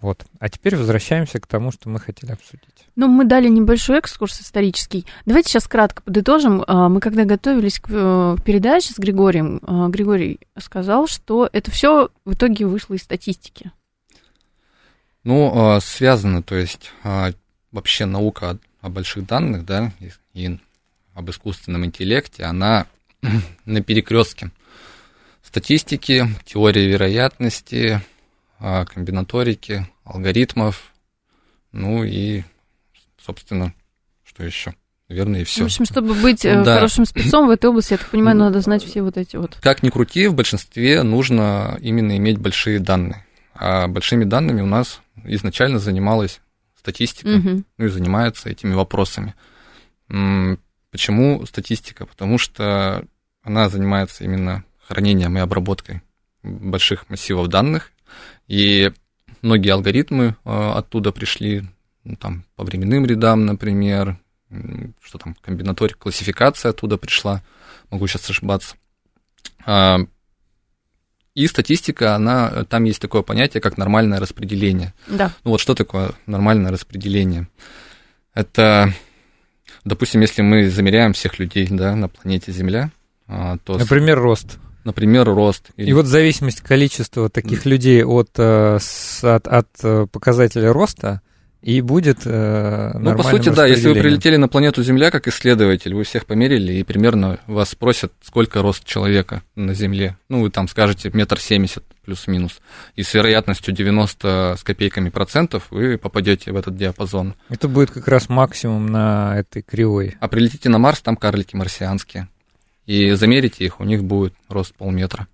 [0.00, 0.26] Вот.
[0.38, 2.88] А теперь возвращаемся к тому, что мы хотели обсудить.
[2.94, 5.06] Ну, мы дали небольшой экскурс исторический.
[5.24, 6.62] Давайте сейчас кратко подытожим.
[6.66, 12.10] А, мы когда готовились к э, передаче с Григорием, а, Григорий сказал, что это все
[12.24, 13.70] в итоге вышло из статистики.
[15.22, 16.92] Ну, а, связано, то есть
[17.72, 19.92] вообще наука о больших данных, да,
[20.34, 20.58] и
[21.14, 22.86] об искусственном интеллекте, она
[23.64, 24.50] на перекрестке
[25.42, 28.02] статистики, теории вероятности,
[28.58, 30.92] а, комбинаторики, алгоритмов,
[31.72, 32.42] ну и,
[33.18, 33.72] собственно,
[34.22, 34.74] что еще?
[35.08, 35.62] Наверное, и все.
[35.62, 36.74] В общем, чтобы быть э, да.
[36.74, 39.56] хорошим спецом в этой области, я так понимаю, надо знать все вот эти вот.
[39.62, 43.24] Как ни крути, в большинстве нужно именно иметь большие данные.
[43.54, 46.40] А большими данными у нас изначально занималась
[46.84, 47.64] статистика, угу.
[47.78, 49.34] ну и занимается этими вопросами.
[50.90, 52.04] Почему статистика?
[52.04, 53.06] Потому что
[53.42, 56.02] она занимается именно хранением и обработкой
[56.42, 57.90] больших массивов данных,
[58.48, 58.92] и
[59.40, 61.64] многие алгоритмы а, оттуда пришли,
[62.04, 64.18] ну, там, по временным рядам, например,
[65.02, 67.42] что там, комбинаторика, классификация оттуда пришла,
[67.90, 68.76] могу сейчас ошибаться.
[71.34, 74.94] И статистика, она, там есть такое понятие, как нормальное распределение.
[75.08, 75.32] Да.
[75.44, 77.48] Ну вот что такое нормальное распределение?
[78.34, 78.92] Это,
[79.84, 82.90] допустим, если мы замеряем всех людей да, на планете Земля,
[83.26, 83.76] а, то...
[83.78, 84.58] Например, рост.
[84.84, 85.70] Например, рост.
[85.76, 88.78] И вот зависимость количества таких людей от, э,
[89.22, 91.20] от, от э, показателя роста–
[91.64, 95.94] и будет э, Ну, по сути, да, если вы прилетели на планету Земля как исследователь,
[95.94, 100.18] вы всех померили, и примерно вас спросят, сколько рост человека на Земле.
[100.28, 102.60] Ну, вы там скажете метр семьдесят плюс-минус.
[102.96, 107.34] И с вероятностью 90 с копейками процентов вы попадете в этот диапазон.
[107.48, 110.16] Это будет как раз максимум на этой кривой.
[110.20, 112.28] А прилетите на Марс, там карлики марсианские.
[112.84, 115.28] И замерите их, у них будет рост полметра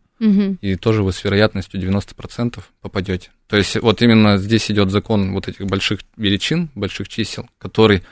[0.60, 3.30] и тоже вы с вероятностью 90% попадете.
[3.46, 8.02] То есть вот именно здесь идет закон вот этих больших величин, больших чисел, который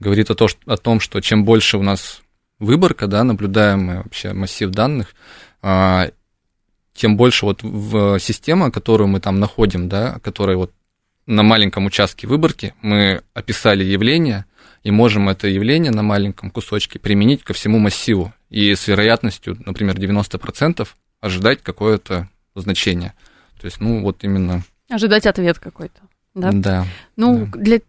[0.00, 2.22] говорит о, то, о том, что чем больше у нас
[2.58, 5.14] выборка, да, наблюдаемый вообще массив данных,
[5.62, 6.10] а,
[6.92, 10.72] тем больше вот в система, которую мы там находим, да, которая вот
[11.26, 14.44] на маленьком участке выборки мы описали явление,
[14.82, 18.34] и можем это явление на маленьком кусочке применить ко всему массиву.
[18.50, 20.86] И с вероятностью, например, 90%
[21.24, 23.14] ожидать какое-то значение.
[23.60, 24.62] То есть, ну, вот именно...
[24.90, 26.00] Ожидать ответ какой-то,
[26.34, 26.50] да?
[26.52, 26.86] Да.
[27.16, 27.58] Ну, да.
[27.58, 27.80] для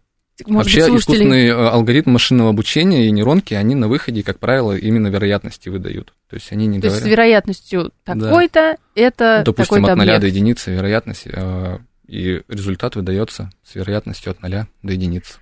[0.46, 1.16] может Вообще, быть, слушателей...
[1.16, 6.12] искусственный э, алгоритм машинного обучения и нейронки, они на выходе, как правило, именно вероятности выдают.
[6.28, 6.94] То есть они не То говорят...
[6.94, 8.76] есть с вероятностью такой-то, да.
[8.94, 10.20] это ну, Допустим, от 0 объект.
[10.20, 15.38] до единицы вероятность, э, и результат выдается с вероятностью от 0 до единицы.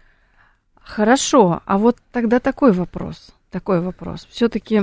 [0.80, 4.28] Хорошо, а вот тогда такой вопрос, такой вопрос.
[4.30, 4.82] Все-таки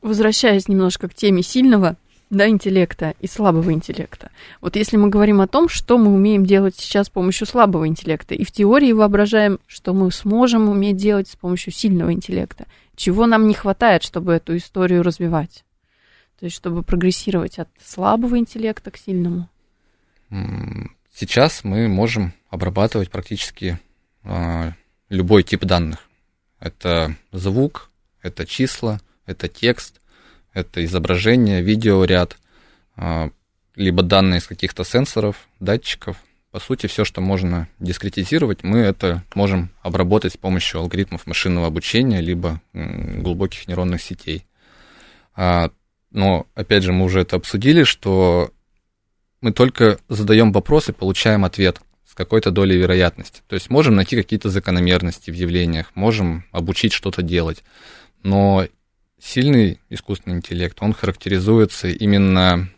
[0.00, 1.96] возвращаясь немножко к теме сильного
[2.32, 4.30] да, интеллекта и слабого интеллекта.
[4.62, 8.34] Вот если мы говорим о том, что мы умеем делать сейчас с помощью слабого интеллекта,
[8.34, 12.66] и в теории воображаем, что мы сможем уметь делать с помощью сильного интеллекта,
[12.96, 15.64] чего нам не хватает, чтобы эту историю развивать?
[16.40, 19.50] То есть, чтобы прогрессировать от слабого интеллекта к сильному?
[21.14, 23.78] Сейчас мы можем обрабатывать практически
[24.24, 24.72] э,
[25.10, 26.08] любой тип данных.
[26.58, 27.90] Это звук,
[28.22, 30.00] это числа, это текст,
[30.52, 32.36] это изображение, видеоряд,
[32.96, 33.30] э,
[33.74, 36.16] либо данные из каких-то сенсоров, датчиков.
[36.50, 42.20] По сути, все, что можно дискретизировать, мы это можем обработать с помощью алгоритмов машинного обучения,
[42.20, 44.44] либо глубоких нейронных сетей.
[45.34, 45.70] А,
[46.10, 48.50] но, опять же, мы уже это обсудили, что
[49.40, 53.40] мы только задаем вопрос и получаем ответ с какой-то долей вероятности.
[53.48, 57.64] То есть можем найти какие-то закономерности в явлениях, можем обучить что-то делать.
[58.22, 58.66] Но
[59.22, 62.68] сильный искусственный интеллект, он характеризуется именно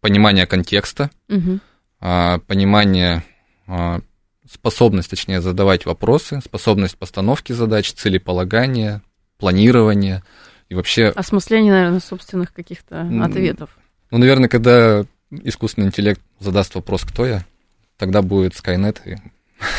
[0.00, 1.60] понимание контекста, угу.
[1.98, 3.24] понимание,
[3.66, 4.00] а,
[4.50, 9.02] способность, точнее, задавать вопросы, способность постановки задач, целеполагания,
[9.38, 10.24] планирования
[10.68, 11.06] и вообще...
[11.06, 13.70] Осмысление, наверное, собственных каких-то ответов.
[14.10, 17.44] Ну, наверное, когда искусственный интеллект задаст вопрос, кто я,
[17.96, 19.16] тогда будет Skynet и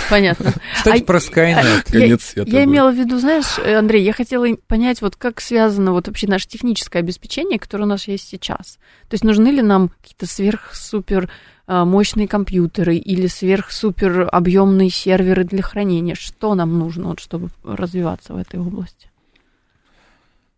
[0.10, 0.54] Понятно.
[0.76, 1.82] Кстати, а, про Skynet.
[1.86, 5.42] А, Конец света я, я имела в виду, знаешь, Андрей, я хотела понять, вот как
[5.42, 8.78] связано вот вообще наше техническое обеспечение, которое у нас есть сейчас.
[9.10, 11.30] То есть нужны ли нам какие-то сверх-супер
[11.66, 16.16] а, мощные компьютеры или сверх-супер объемные серверы для хранения?
[16.16, 19.10] Что нам нужно, вот, чтобы развиваться в этой области?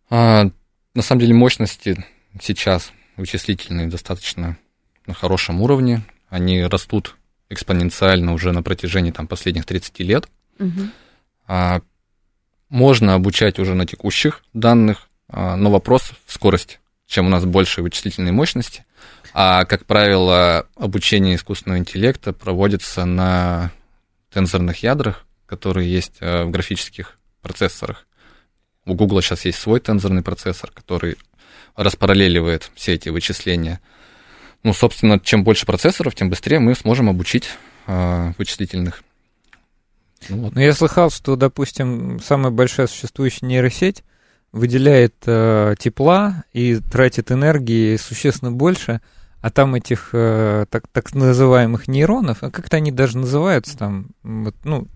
[0.09, 0.49] А,
[0.93, 2.03] на самом деле мощности
[2.41, 4.57] сейчас вычислительные достаточно
[5.05, 6.03] на хорошем уровне.
[6.29, 7.15] Они растут
[7.49, 10.27] экспоненциально уже на протяжении там, последних 30 лет.
[10.60, 10.81] Угу.
[11.47, 11.81] А,
[12.69, 16.79] можно обучать уже на текущих данных, а, но вопрос в скорости.
[17.08, 18.86] Чем у нас больше вычислительной мощности,
[19.34, 23.71] а, как правило, обучение искусственного интеллекта проводится на
[24.34, 28.08] тензорных ядрах, которые есть а, в графических процессорах.
[28.86, 31.17] У Google сейчас есть свой тензорный процессор, который
[31.75, 33.81] распараллеливает все эти вычисления–
[34.65, 37.49] ну, собственно, чем больше процессоров, тем быстрее мы сможем обучить
[37.86, 39.04] э, вычислительных.
[40.28, 40.56] Ну, вот.
[40.56, 44.04] Но я слыхал, что, допустим, самая большая существующая нейросеть
[44.51, 49.01] выделяет э, тепла и тратит энергии существенно больше,
[49.39, 54.56] а там этих э, так, так называемых нейронов, а как-то они даже называются там, вот,
[54.63, 54.88] ну,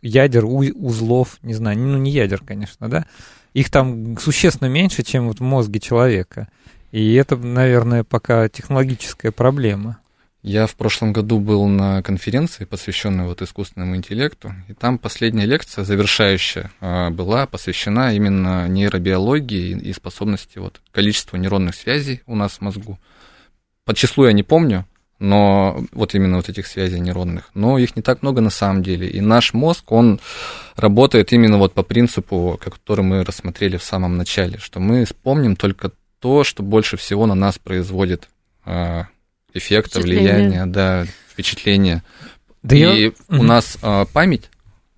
[0.00, 3.04] ядер, узлов, не знаю, ну не ядер, конечно, да,
[3.52, 6.48] их там существенно меньше, чем вот в мозге человека.
[6.92, 9.98] И это, наверное, пока технологическая проблема.
[10.42, 15.84] Я в прошлом году был на конференции, посвященной вот искусственному интеллекту, и там последняя лекция,
[15.84, 22.60] завершающая, а, была посвящена именно нейробиологии и способности вот количеству нейронных связей у нас в
[22.62, 22.98] мозгу.
[23.84, 24.86] По числу я не помню,
[25.18, 29.10] но вот именно вот этих связей нейронных, но их не так много на самом деле.
[29.10, 30.20] И наш мозг, он
[30.74, 35.92] работает именно вот по принципу, который мы рассмотрели в самом начале, что мы вспомним только
[36.20, 38.28] то, что больше всего на нас производит
[38.64, 39.04] э,
[39.54, 42.04] эффекта, влияния, да, впечатления.
[42.62, 43.12] Да и я...
[43.28, 44.50] у нас э, память,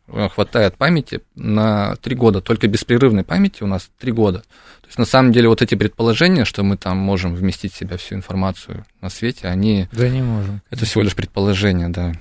[0.08, 4.40] а, хватает памяти на три года, только беспрерывной памяти у нас три года.
[4.40, 7.96] То есть на самом деле вот эти предположения, что мы там можем вместить в себя
[7.96, 9.88] всю информацию на свете, они...
[9.92, 10.61] Да не можем.
[10.70, 12.12] Это всего лишь предположение, да.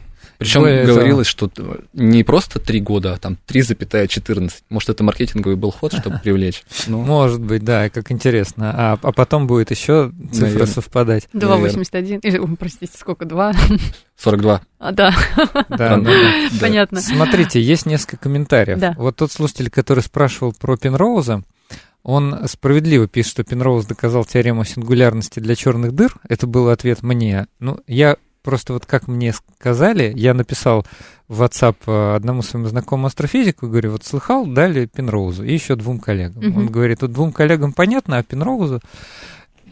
[0.42, 1.52] Причем Более говорилось, что
[1.94, 4.52] не просто 3 года, а там 3,14.
[4.70, 6.64] Может, это маркетинговый был ход, чтобы привлечь?
[6.88, 7.04] Ну.
[7.04, 8.74] Может быть, да, как интересно.
[8.76, 10.66] А, а потом будет еще цифра Наверное.
[10.66, 11.30] совпадать.
[11.36, 12.22] 2,81.
[12.24, 13.26] Или, простите, сколько?
[13.26, 13.54] 2?
[14.18, 14.62] 42.
[14.80, 15.14] А, да.
[15.70, 16.12] Да, да,
[16.60, 17.02] Понятно.
[17.02, 18.80] Смотрите, есть несколько комментариев.
[18.80, 18.96] Да.
[18.98, 21.44] Вот тот слушатель, который спрашивал про Пенроуза,
[22.02, 26.16] он справедливо пишет, что Пенроуз доказал теорему сингулярности для черных дыр.
[26.28, 27.46] Это был ответ мне.
[27.60, 30.86] Ну, я просто вот как мне сказали, я написал
[31.28, 36.00] в WhatsApp э, одному своему знакомому астрофизику, говорю, вот слыхал, дали Пенроузу и еще двум
[36.00, 36.44] коллегам.
[36.44, 36.58] Mm-hmm.
[36.58, 38.82] Он говорит, вот двум коллегам понятно, а Пенроузу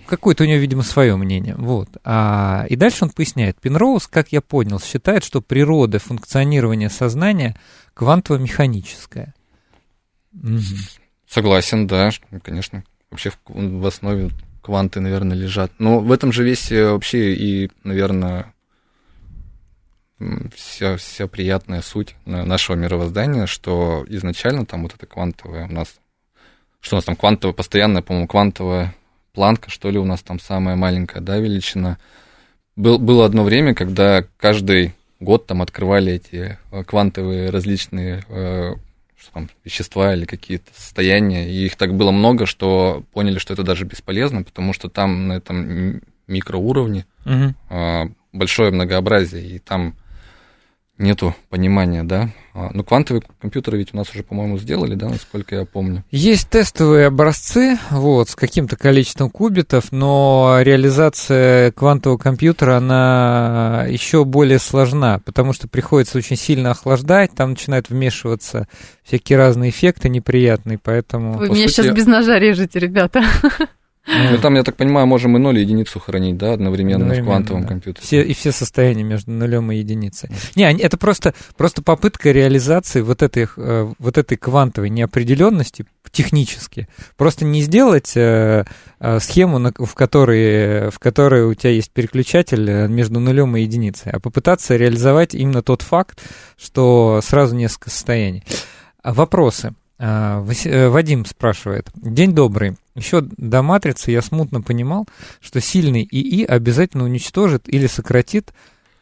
[0.09, 1.55] какое-то у него, видимо, свое мнение.
[1.57, 1.89] Вот.
[2.03, 3.59] А, и дальше он поясняет.
[3.61, 7.55] Пенроуз, как я понял, считает, что природа функционирования сознания
[7.93, 9.33] квантово-механическая.
[11.27, 12.09] Согласен, да,
[12.43, 12.83] конечно.
[13.11, 15.71] Вообще в, в основе кванты, наверное, лежат.
[15.79, 18.53] Но в этом же весь э, вообще и, наверное,
[20.55, 25.99] вся, вся приятная суть нашего мировоздания, что изначально там вот это квантовое у нас,
[26.81, 28.95] что у нас там квантовая, постоянная, по-моему, квантовая
[29.33, 31.97] планка, что ли, у нас там самая маленькая, да, величина.
[32.75, 38.75] Был, было одно время, когда каждый год там открывали эти э, квантовые различные э,
[39.17, 43.63] что там, вещества или какие-то состояния, и их так было много, что поняли, что это
[43.63, 48.15] даже бесполезно, потому что там на этом микроуровне угу.
[48.31, 49.95] большое многообразие, и там
[50.99, 52.29] нету понимания, да.
[52.53, 56.03] А, ну, квантовые компьютеры ведь у нас уже, по-моему, сделали, да, насколько я помню.
[56.11, 64.59] Есть тестовые образцы, вот, с каким-то количеством кубитов, но реализация квантового компьютера, она еще более
[64.59, 68.67] сложна, потому что приходится очень сильно охлаждать, там начинают вмешиваться
[69.03, 71.37] всякие разные эффекты неприятные, поэтому...
[71.37, 71.81] Вы меня сути...
[71.81, 73.23] сейчас без ножа режете, ребята.
[74.09, 77.25] Ну, там, я так понимаю, можем и ноль и единицу хранить, да, одновременно, одновременно в
[77.25, 77.67] квантовом да.
[77.67, 78.05] компьютере.
[78.05, 80.29] Все, и все состояния между нулем и единицей.
[80.55, 86.87] Не, это просто, просто попытка реализации вот этой, э, вот этой квантовой неопределенности технически.
[87.17, 88.65] Просто не сделать э,
[88.99, 94.19] э, схему, в которой, в которой у тебя есть переключатель между нулем и единицей, а
[94.19, 96.21] попытаться реализовать именно тот факт,
[96.57, 98.43] что сразу несколько состояний.
[99.03, 99.73] Вопросы.
[99.99, 101.89] Вадим спрашивает.
[101.95, 102.75] День добрый.
[102.99, 105.07] Еще до матрицы я смутно понимал,
[105.41, 108.53] что сильный ИИ обязательно уничтожит или сократит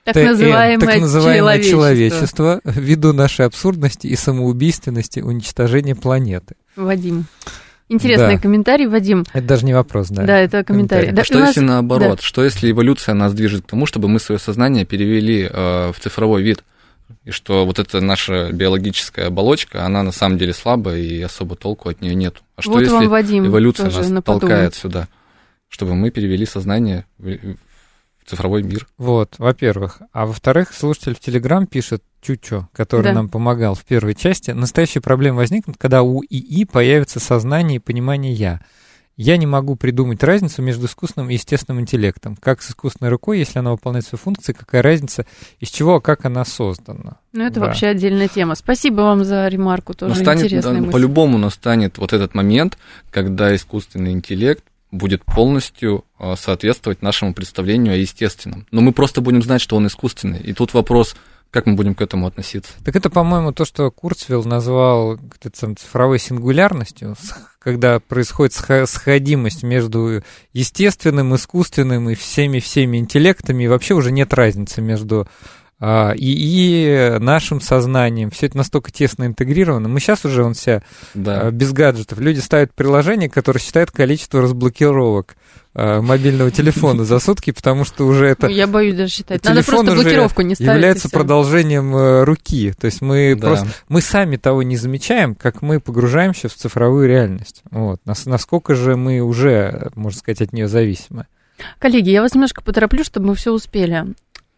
[0.03, 2.61] так называемое, так называемое человечество.
[2.61, 6.55] человечество ввиду нашей абсурдности и самоубийственности уничтожения планеты.
[6.75, 7.25] Вадим.
[7.89, 8.41] Интересный да.
[8.41, 9.23] комментарий, Вадим.
[9.33, 10.23] Это даже не вопрос, да.
[10.23, 11.07] Да, это комментарий.
[11.07, 11.11] комментарий.
[11.11, 11.49] Да, а что нас...
[11.49, 12.17] если наоборот?
[12.17, 12.23] Да.
[12.23, 16.41] Что если эволюция нас движет к тому, чтобы мы свое сознание перевели э, в цифровой
[16.41, 16.63] вид?
[17.24, 21.89] И что вот эта наша биологическая оболочка, она на самом деле слабая, и особо толку
[21.89, 22.41] от нее нет.
[22.55, 25.08] А что вот если вам, Вадим, эволюция нас толкает сюда,
[25.68, 27.58] чтобы мы перевели сознание в
[28.26, 28.88] цифровой мир?
[28.97, 30.01] Вот, во-первых.
[30.12, 33.14] А во-вторых, слушатель в Телеграм пишет, Чучо, который да.
[33.14, 38.34] нам помогал в первой части, настоящая проблема возникнет, когда у ИИ появится сознание и понимание
[38.34, 38.62] «я».
[39.18, 42.38] Я не могу придумать разницу между искусственным и естественным интеллектом.
[42.39, 45.26] Как с искусственной рукой, если она выполняет свои функции, какая разница,
[45.59, 47.18] из чего, а как она создана.
[47.34, 47.65] Ну, это да.
[47.65, 48.53] вообще отдельная тема.
[48.53, 52.78] Спасибо вам за ремарку, тоже настанет, интересная да, По-любому настанет вот этот момент,
[53.09, 58.68] когда искусственный интеллект будет полностью а, соответствовать нашему представлению о естественном.
[58.72, 60.39] Но мы просто будем знать, что он искусственный.
[60.39, 61.15] И тут вопрос,
[61.49, 62.72] как мы будем к этому относиться?
[62.84, 67.15] Так это, по-моему, то, что Курцвилл назвал цифровой сингулярностью,
[67.68, 68.53] когда происходит
[68.86, 75.28] сходимость между естественным, искусственным и всеми-всеми интеллектами, и вообще уже нет разницы между
[75.80, 78.32] и, и нашим сознанием.
[78.32, 79.88] Все это настолько тесно интегрировано.
[79.88, 80.82] Мы сейчас уже он вся
[81.13, 81.41] да.
[81.41, 82.19] А, без гаджетов.
[82.19, 85.36] Люди ставят приложение, которое считает количество разблокировок
[85.75, 88.47] а, мобильного телефона за сутки, потому что уже это...
[88.47, 89.43] Я боюсь даже считать.
[89.43, 90.73] Надо просто блокировку не ставить.
[90.73, 92.73] является продолжением э, руки.
[92.73, 93.47] То есть мы да.
[93.49, 93.67] просто...
[93.88, 97.61] Мы сами того не замечаем, как мы погружаемся в цифровую реальность.
[97.69, 98.01] Вот.
[98.05, 101.28] Насколько же мы уже, можно сказать, от нее зависимы.
[101.78, 104.05] Коллеги, я вас немножко потороплю, чтобы мы все успели.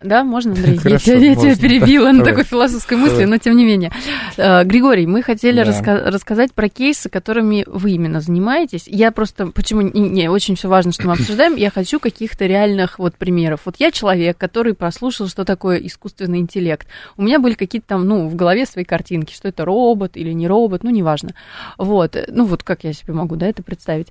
[0.02, 0.78] Да, можно, Андрей?
[0.78, 3.92] Хорошо, я, я тебя перебила на такой философской мысли, но тем не менее.
[4.38, 5.70] Э, Григорий, мы хотели да.
[5.70, 8.84] раска- рассказать про кейсы, которыми вы именно занимаетесь.
[8.88, 12.98] Я просто, почему, не, не очень все важно, что мы обсуждаем, я хочу каких-то реальных
[12.98, 13.62] вот примеров.
[13.66, 16.88] Вот я человек, который прослушал, что такое искусственный интеллект.
[17.18, 20.48] У меня были какие-то там, ну, в голове свои картинки, что это робот или не
[20.48, 21.32] робот, ну, неважно.
[21.78, 24.08] Вот, ну, вот как я себе могу, да, это представить.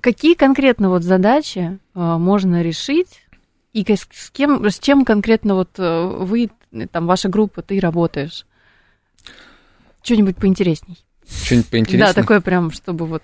[0.00, 3.25] Какие конкретно вот задачи э, можно решить
[3.76, 6.50] и с кем, с чем конкретно вот э, вы,
[6.90, 8.46] там, ваша группа, ты работаешь?
[10.02, 11.04] Что-нибудь поинтересней.
[11.44, 12.06] Что-нибудь поинтереснее?
[12.06, 13.22] Да, такое прям, чтобы вот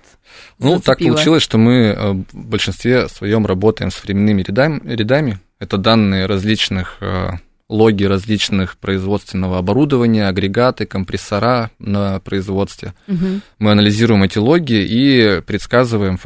[0.59, 0.83] Ну, зацепило.
[0.83, 4.81] так получилось, что мы э, в большинстве своем работаем с временными рядами.
[4.85, 5.39] рядами.
[5.59, 7.31] Это данные различных э,
[7.71, 12.93] логи различных производственного оборудования, агрегаты, компрессора на производстве.
[13.09, 13.41] Угу.
[13.59, 16.19] Мы анализируем эти логи и предсказываем,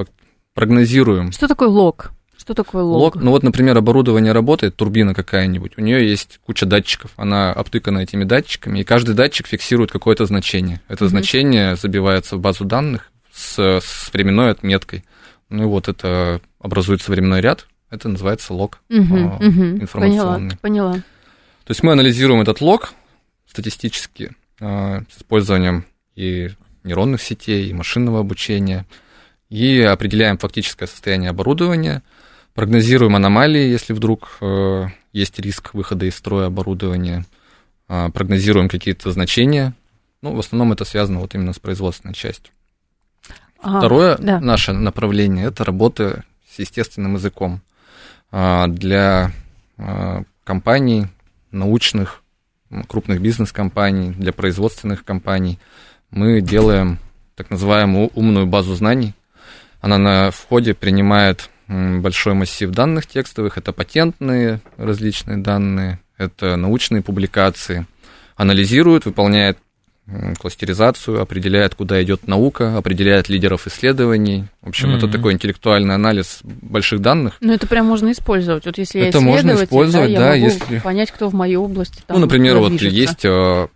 [0.52, 1.30] прогнозируем.
[1.30, 2.10] Что такое лог?
[2.47, 3.16] Что такое лог?
[3.16, 3.16] лог?
[3.16, 8.22] Ну вот, например, оборудование работает, турбина какая-нибудь, у нее есть куча датчиков, она обтыкана этими
[8.22, 10.80] датчиками, и каждый датчик фиксирует какое-то значение.
[10.86, 11.11] Это угу.
[11.11, 15.05] значение забивается в базу данных с, с временной отметкой.
[15.49, 19.64] Ну и вот это образуется временной ряд, это называется лог угу, угу.
[19.80, 20.57] информационный.
[20.57, 20.92] Поняла, поняла.
[20.92, 22.92] То есть мы анализируем этот лог
[23.51, 25.84] статистически э, с использованием
[26.14, 26.51] и
[26.84, 28.86] нейронных сетей, и машинного обучения,
[29.49, 32.05] и определяем фактическое состояние оборудования–
[32.57, 37.26] Прогнозируем аномалии, если вдруг э, есть риск выхода из строя оборудования.
[37.86, 39.74] Э, прогнозируем какие-то значения.
[40.22, 42.54] Ну, в основном это связано вот именно с производственной частью.
[43.61, 44.40] Ага, Второе да.
[44.40, 47.61] наше направление– это работа с естественным языком.
[48.32, 49.32] Э, для
[49.76, 51.09] э, компаний,
[51.50, 52.22] научных,
[52.88, 55.59] крупных бизнес-компаний, для производственных компаний
[56.11, 57.00] мы делаем
[57.34, 59.12] так называемую умную базу знаний.
[59.82, 67.86] Она на входе принимает большой массив данных текстовых, это патентные различные данные, это научные публикации,
[68.36, 69.58] анализирует, выполняет
[70.38, 74.44] кластеризацию, определяет, куда идет наука, определяет лидеров исследований.
[74.62, 74.98] В общем, mm-hmm.
[74.98, 77.36] это такой интеллектуальный анализ больших данных.
[77.40, 78.66] Ну, это прям можно использовать.
[78.66, 80.78] Вот если это я можно использовать, да, да я могу если...
[80.78, 82.02] понять, кто в моей области.
[82.06, 83.66] Там, ну, например, вот есть э,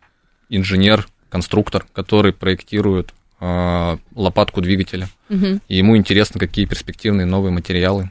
[0.51, 5.09] инженер, конструктор, который проектирует лопатку двигателя.
[5.31, 5.63] Mm-hmm.
[5.69, 8.11] И ему интересно, какие перспективные новые материалы.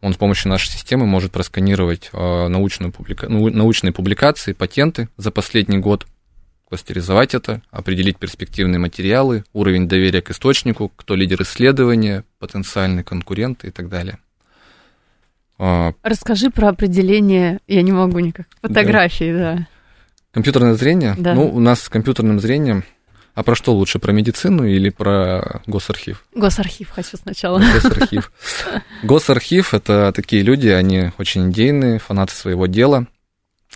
[0.00, 3.28] Он с помощью нашей системы может просканировать э, научную публика...
[3.28, 6.06] ну, научные публикации, патенты за последний год
[6.68, 13.70] кластеризовать это, определить перспективные материалы, уровень доверия к источнику, кто лидер исследования, потенциальные конкуренты и
[13.70, 14.18] так далее.
[15.58, 19.54] А, Расскажи про определение, я не могу никак, фотографии, да.
[19.54, 19.68] да.
[20.32, 21.14] Компьютерное зрение?
[21.16, 21.34] Да.
[21.34, 22.84] Ну, у нас с компьютерным зрением
[23.36, 26.24] а про что лучше, про медицину или про госархив?
[26.34, 27.58] Госархив хочу сначала.
[27.74, 28.32] Госархив.
[29.02, 33.06] Госархив– это такие люди, они очень идейные, фанаты своего дела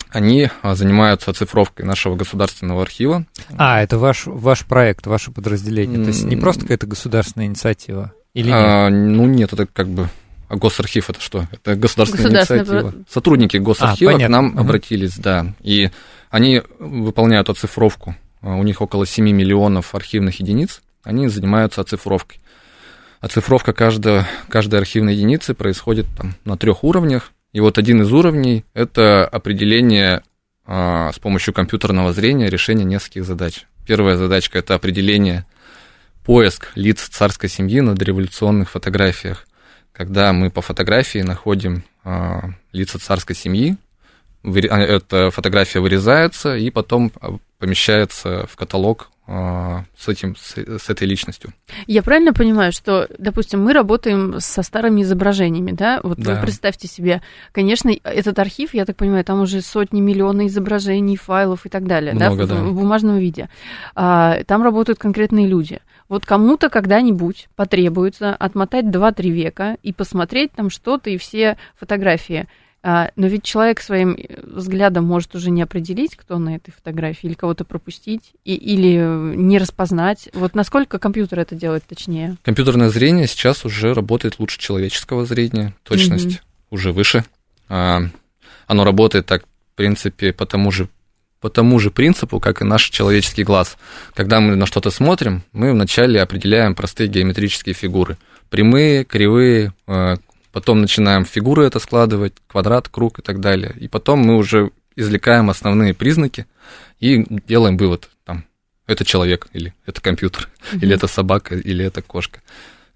[0.09, 3.27] они а, занимаются оцифровкой нашего государственного архива.
[3.59, 5.99] А, это ваш, ваш проект, ваше подразделение.
[5.99, 8.13] То есть не просто какая-то государственная инициатива?
[8.35, 8.65] Или а, нет?
[8.65, 10.09] А, ну нет, это как бы...
[10.49, 11.47] А госархив это что?
[11.53, 12.95] Это государственная инициатива.
[13.09, 14.61] Сотрудники госархива а, к нам угу.
[14.61, 15.53] обратились, да.
[15.61, 15.91] И
[16.31, 18.17] они выполняют оцифровку.
[18.43, 20.83] А, у них около 7 миллионов архивных единиц.
[21.03, 22.41] Они занимаются оцифровкой.
[23.21, 27.33] Оцифровка каждой, каждой архивной единицы происходит там, на трех уровнях.
[27.53, 30.23] И вот один из уровней– это определение
[30.65, 33.67] а, с помощью компьютерного зрения решения нескольких задач.
[33.87, 35.45] Первая задачка– это определение,
[36.25, 39.47] поиск лиц царской семьи на дореволюционных фотографиях.
[39.93, 43.77] Когда мы по фотографии находим а, лица царской семьи,
[44.43, 47.13] эта фотография вырезается и потом
[47.59, 51.53] помещается в каталог а, с, этим, с, с этой личностью.
[51.87, 56.01] Я правильно понимаю, что, допустим, мы работаем со старыми изображениями, да?
[56.03, 56.41] Вот да.
[56.43, 57.23] представьте себе,
[57.53, 62.13] конечно, этот архив, я так понимаю, там уже сотни, миллионы изображений, файлов и так далее,
[62.13, 62.65] Много, да, в, да.
[62.65, 63.49] в бумажном виде.
[63.95, 65.81] А, там работают конкретные люди.
[66.09, 72.49] Вот кому-то когда-нибудь потребуется отмотать 2-3 века и посмотреть там что-то и все фотографии.
[72.83, 77.27] А, но ведь человек своим э, взглядом может уже не определить, кто на этой фотографии,
[77.27, 80.31] или кого-то пропустить, и, или не распознать.
[80.33, 82.37] Вот насколько компьютер это делает точнее?
[82.43, 86.71] Компьютерное зрение сейчас уже работает лучше человеческого зрения, точность mm-hmm.
[86.71, 87.25] уже выше.
[87.69, 88.01] А,
[88.67, 90.89] оно работает так, в принципе, по тому же
[91.41, 93.79] по тому же принципу, как и наш человеческий глаз.
[94.13, 98.19] Когда мы на что-то смотрим, мы вначале определяем простые геометрические фигуры.
[98.51, 100.17] Прямые, кривые, э,
[100.53, 103.75] потом начинаем фигуры это складывать, квадрат, круг и так далее.
[103.79, 106.47] И потом мы уже извлекаем основные признаки
[106.99, 108.45] и делаем вывод, там,
[108.87, 110.79] это человек, или это компьютер, mm-hmm.
[110.83, 112.41] или это собака, или это кошка.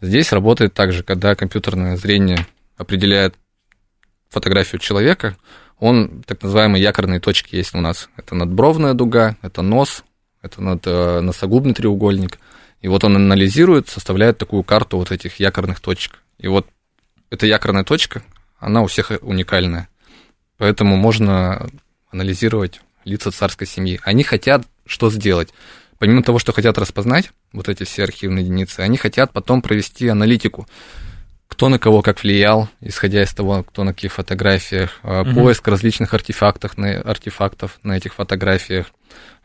[0.00, 2.46] Здесь работает так же, когда компьютерное зрение
[2.76, 3.34] определяет
[4.28, 5.36] фотографию человека,
[5.78, 8.08] он, так называемые якорные точки есть у нас.
[8.16, 10.04] Это надбровная дуга, это нос,
[10.42, 12.38] это над, э, носогубный треугольник.
[12.80, 16.18] И вот он анализирует, составляет такую карту вот этих якорных точек.
[16.38, 16.66] И вот
[17.34, 18.22] эта якорная точка,
[18.58, 19.88] она у всех уникальная.
[20.56, 21.68] Поэтому можно
[22.10, 24.00] анализировать лица царской семьи.
[24.04, 25.52] Они хотят что сделать?
[25.98, 30.68] Помимо того, что хотят распознать вот эти все архивные единицы, они хотят потом провести аналитику.
[31.48, 35.34] Кто на кого как влиял, исходя из того, кто на каких фотографиях, угу.
[35.34, 38.86] поиск различных артефактов на, артефактов на этих фотографиях.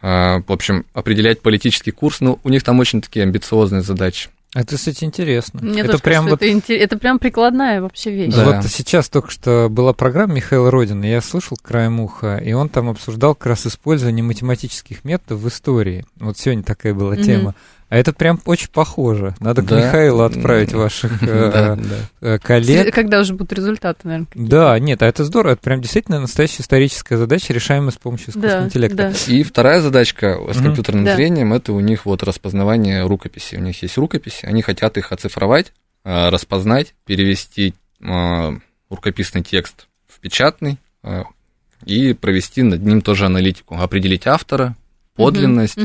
[0.02, 2.22] А, в общем, определять политический курс.
[2.22, 4.30] Ну, у них там очень такие амбициозные задачи.
[4.56, 5.60] Это, кстати, интересно.
[5.62, 6.64] Мне это прям кажется, вот...
[6.64, 8.34] это, это прям прикладная вообще вещь.
[8.34, 8.46] Да.
[8.46, 12.90] Вот сейчас только что была программа Михаила Родина, я слышал краем уха, и он там
[12.90, 16.04] обсуждал как раз использование математических методов в истории.
[16.16, 17.24] Вот сегодня такая была mm-hmm.
[17.24, 17.56] тема.
[17.90, 19.34] А это прям очень похоже.
[19.40, 19.68] Надо да.
[19.68, 21.78] к Михаилу отправить ваших э,
[22.22, 22.94] э, коллег.
[22.94, 24.28] Когда уже будут результаты, наверное.
[24.36, 25.54] Да, нет, а это здорово.
[25.54, 29.14] Это прям действительно настоящая историческая задача, решаемая с помощью искусственного интеллекта.
[29.28, 33.56] И вторая задачка с компьютерным зрением это у них вот распознавание рукописи.
[33.56, 35.74] У них есть рукописи, они хотят их оцифровать,
[36.04, 37.74] э, распознать, перевести
[38.90, 40.78] рукописный текст в печатный
[41.86, 44.76] и провести над ним тоже аналитику, определить автора,
[45.16, 45.78] подлинность,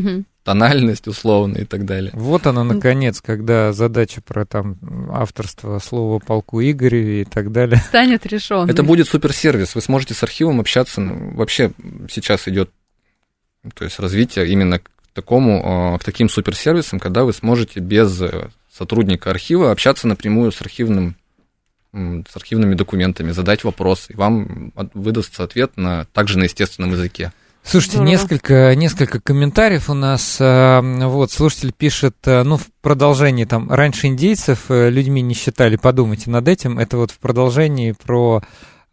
[0.44, 2.12] тональность условно и так далее.
[2.14, 4.76] Вот она, наконец, когда задача про там
[5.10, 7.78] авторство слова полку Игорю и так далее.
[7.78, 8.68] Станет решен.
[8.68, 9.74] Это будет суперсервис.
[9.74, 11.00] Вы сможете с архивом общаться.
[11.00, 11.72] Ну, вообще
[12.10, 12.70] сейчас идет
[13.74, 18.22] то есть развитие именно к такому, а, к таким суперсервисам, когда вы сможете без
[18.70, 21.16] сотрудника архива общаться напрямую с архивным
[21.94, 27.32] с архивными документами, задать вопрос, и вам выдастся ответ на, также на естественном языке.
[27.66, 30.36] Слушайте, несколько, несколько комментариев у нас.
[30.38, 35.76] Э, вот, слушатель пишет, э, ну, в продолжении там, раньше индейцев э, людьми не считали,
[35.76, 36.78] подумайте над этим.
[36.78, 38.42] Это вот в продолжении про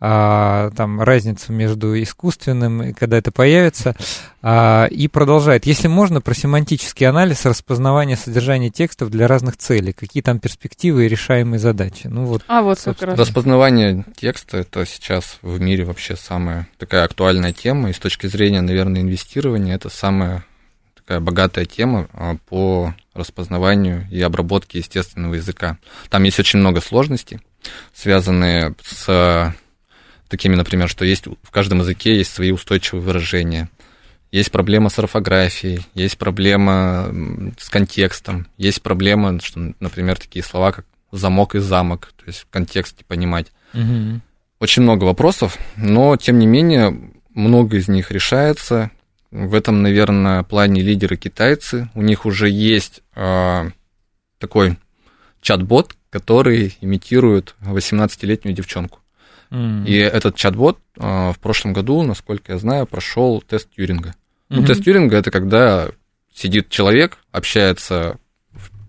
[0.03, 3.95] а, там разницу между искусственным и когда это появится,
[4.41, 5.67] а, и продолжает.
[5.67, 11.07] Если можно, про семантический анализ распознавания содержания текстов для разных целей, какие там перспективы и
[11.07, 12.07] решаемые задачи.
[12.07, 12.43] Ну вот.
[12.47, 13.19] А вот как раз.
[13.19, 18.61] Распознавание текста это сейчас в мире вообще самая такая актуальная тема, и с точки зрения,
[18.61, 20.43] наверное, инвестирования это самая
[20.95, 25.77] такая богатая тема а, по распознаванию и обработке естественного языка.
[26.09, 27.39] Там есть очень много сложностей,
[27.93, 29.53] связанные с
[30.31, 33.69] такими, например, что есть в каждом языке есть свои устойчивые выражения.
[34.31, 37.13] Есть проблема с орфографией, есть проблема
[37.59, 42.49] с контекстом, есть проблема, что, например, такие слова, как замок и замок, то есть в
[42.49, 43.51] контексте понимать.
[43.73, 44.21] Угу.
[44.61, 46.97] Очень много вопросов, но, тем не менее,
[47.33, 48.89] много из них решается.
[49.31, 51.89] В этом, наверное, плане лидеры китайцы.
[51.93, 53.69] У них уже есть э,
[54.39, 54.77] такой
[55.41, 59.00] чат-бот, который имитирует 18-летнюю девчонку.
[59.51, 59.85] Mm.
[59.85, 64.09] И этот чат-бот э, в прошлом году, насколько я знаю, прошел тест Тьюринга.
[64.09, 64.13] Mm-hmm.
[64.49, 65.89] Ну, тест Тьюринга это когда
[66.33, 68.17] сидит человек, общается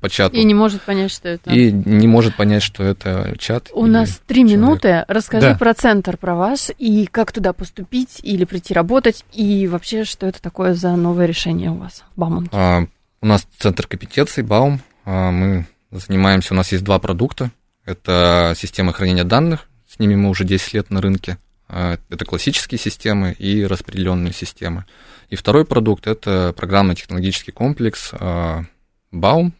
[0.02, 0.36] по чату.
[0.36, 1.50] И не может понять, что это.
[1.50, 3.70] И не может понять, что это чат.
[3.72, 5.04] У нас три минуты.
[5.06, 5.54] Расскажи да.
[5.56, 10.42] про центр, про вас, и как туда поступить или прийти работать, и вообще, что это
[10.42, 12.50] такое за новое решение у вас в Бауманке?
[12.52, 12.86] А,
[13.20, 14.80] у нас центр компетенций Баум.
[15.04, 17.52] А, мы занимаемся, у нас есть два продукта.
[17.84, 21.36] Это система хранения данных с ними мы уже 10 лет на рынке.
[21.68, 24.86] А, это классические системы и распределенные системы.
[25.28, 28.64] И второй продукт– это программно-технологический комплекс Baum,
[29.12, 29.50] а,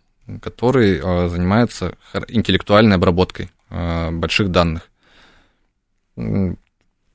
[0.40, 1.96] который а, занимается
[2.28, 4.90] интеллектуальной обработкой больших данных.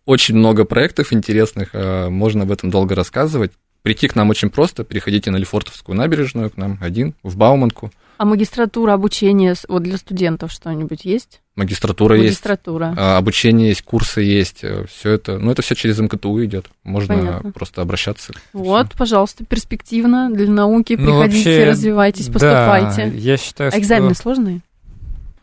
[0.05, 3.51] Очень много проектов интересных, можно об этом долго рассказывать.
[3.83, 8.25] Прийти к нам очень просто, приходите на Лефортовскую набережную, к нам один, в Бауманку– а
[8.25, 11.41] магистратура, обучение вот для студентов что-нибудь есть?
[11.55, 12.87] Магистратура, магистратура.
[12.89, 12.99] есть.
[12.99, 15.39] А, обучение есть, курсы есть, э, все это.
[15.39, 16.67] Ну, это все через МКТУ идет.
[16.83, 17.51] Можно Понятно.
[17.51, 18.33] просто обращаться.
[18.53, 20.93] Вот, пожалуйста, перспективно для науки.
[20.99, 23.05] Ну, Приходите, вообще, развивайтесь, поступайте.
[23.07, 24.23] Да, я считаю, а экзамены что...
[24.23, 24.61] сложные?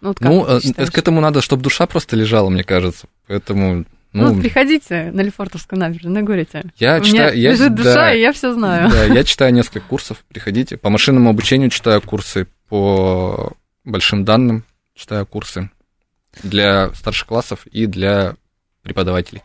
[0.01, 3.07] Ну, вот ну э, к этому надо, чтобы душа просто лежала, мне кажется.
[3.27, 3.85] Поэтому
[4.15, 6.63] ну, ну, приходите на Лефортовскую набережную, говорите.
[6.77, 8.89] Я У читаю, меня я, лежит душа, да, и я все знаю.
[8.89, 10.77] Да, я читаю несколько курсов, приходите.
[10.77, 13.53] По машинному обучению читаю курсы, по
[13.85, 15.69] большим данным читаю курсы
[16.43, 18.37] для старших классов и для
[18.83, 19.43] преподавателей.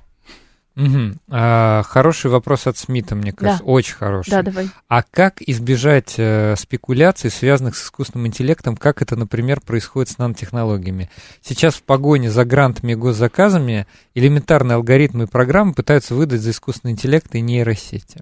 [0.76, 1.16] Угу.
[1.30, 3.70] А, хороший вопрос от Смита, мне кажется, да.
[3.70, 4.30] очень хороший.
[4.30, 4.70] Да, давай.
[4.88, 11.10] А как избежать э, спекуляций, связанных с искусственным интеллектом, как это, например, происходит с нанотехнологиями?
[11.42, 16.94] Сейчас в погоне за грантами и госзаказами элементарные алгоритмы и программы пытаются выдать за искусственный
[16.94, 18.22] интеллект и нейросети.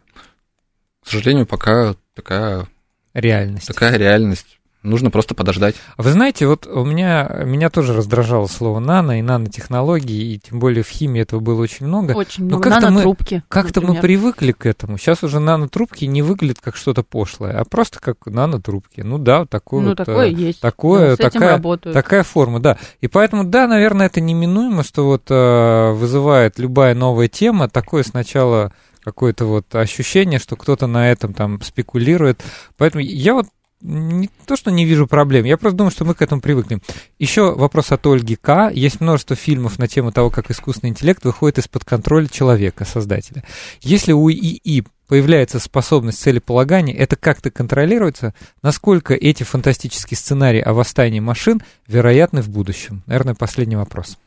[1.04, 2.68] К сожалению, пока такая
[3.14, 3.68] реальность.
[3.68, 4.57] Такая реальность.
[4.84, 5.76] Нужно просто подождать.
[5.98, 10.84] Вы знаете, вот у меня, меня тоже раздражало слово нано и нанотехнологии, и тем более
[10.84, 12.12] в химии этого было очень много.
[12.12, 12.70] Очень много.
[12.70, 14.98] Но как-то мы, как-то мы привыкли к этому.
[14.98, 19.02] Сейчас уже нанотрубки не выглядят как что-то пошлое, а просто как нанотрубки.
[19.02, 20.62] Ну да, такое ну, вот, такое есть.
[20.62, 21.60] Такое, ну, такая,
[21.94, 22.78] такая форма, да.
[23.02, 28.72] И поэтому, да, наверное, это неминуемо, что вот э, вызывает любая новая тема, такое сначала
[29.04, 32.44] какое-то вот ощущение, что кто-то на этом там спекулирует.
[32.78, 33.48] Поэтому я вот
[33.82, 36.82] не то, что не вижу проблем, я просто думаю, что мы к этому привыкнем.
[37.20, 38.72] Еще вопрос от Ольги К.
[38.74, 43.44] Есть множество фильмов на тему того, как искусственный интеллект выходит из-под контроля человека, создателя.
[43.82, 48.34] Если у ИИ появляется способность целеполагания, это как-то контролируется?
[48.62, 53.04] Насколько эти фантастические сценарии о восстании машин вероятны в будущем?
[53.06, 54.18] Наверное, последний вопрос.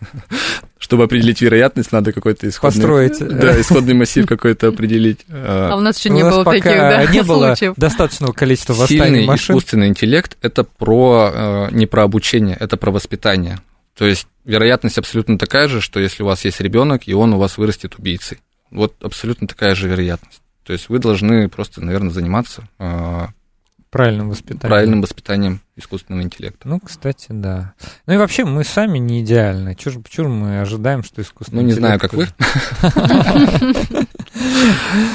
[0.78, 2.80] Чтобы определить вероятность, надо какой-то исходный...
[2.80, 3.18] Построить.
[3.38, 5.20] Да, исходный массив какой-то определить.
[5.28, 9.54] А у нас еще не было таких, да, не было достаточного количества восстаний машин.
[9.54, 13.58] искусственный интеллект— это про, э, не про обучение, это про воспитание.
[13.96, 17.38] То есть вероятность абсолютно такая же, что если у вас есть ребенок, и он у
[17.38, 18.38] вас вырастет убийцей.
[18.70, 20.40] Вот абсолютно такая же вероятность.
[20.64, 23.26] То есть вы должны просто, наверное, заниматься э,
[23.90, 24.60] Правильным воспитанием.
[24.60, 26.68] Правильным воспитанием искусственного интеллекта.
[26.68, 27.72] Ну, кстати, да.
[28.06, 29.74] Ну и вообще мы сами не идеальны.
[29.74, 32.28] Чего, почему мы ожидаем, что искусственный Ну, не знаю, как вы.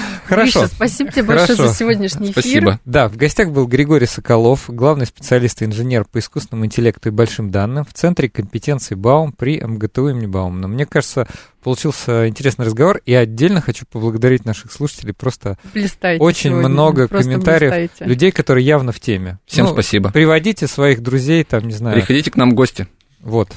[0.35, 0.61] Хорошо.
[0.61, 2.41] Гриша, спасибо тебе большое за сегодняшний эфир.
[2.41, 2.79] Спасибо.
[2.85, 7.51] Да, в гостях был Григорий Соколов, главный специалист и инженер по искусственному интеллекту и большим
[7.51, 10.67] данным в Центре компетенции Баум при МГТУ имени Баумана.
[10.67, 11.27] Мне кажется,
[11.63, 15.13] получился интересный разговор, и отдельно хочу поблагодарить наших слушателей.
[15.13, 16.69] Просто блистаете очень сегодня.
[16.69, 18.05] много Просто комментариев блистаете.
[18.05, 19.39] людей, которые явно в теме.
[19.45, 20.11] Всем ну, спасибо.
[20.11, 21.95] Приводите своих друзей, там, не знаю.
[21.95, 22.87] Приходите к нам в гости.
[23.21, 23.51] Вот.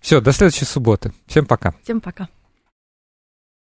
[0.00, 1.12] Все, до следующей субботы.
[1.26, 1.74] Всем пока.
[1.82, 2.28] Всем пока.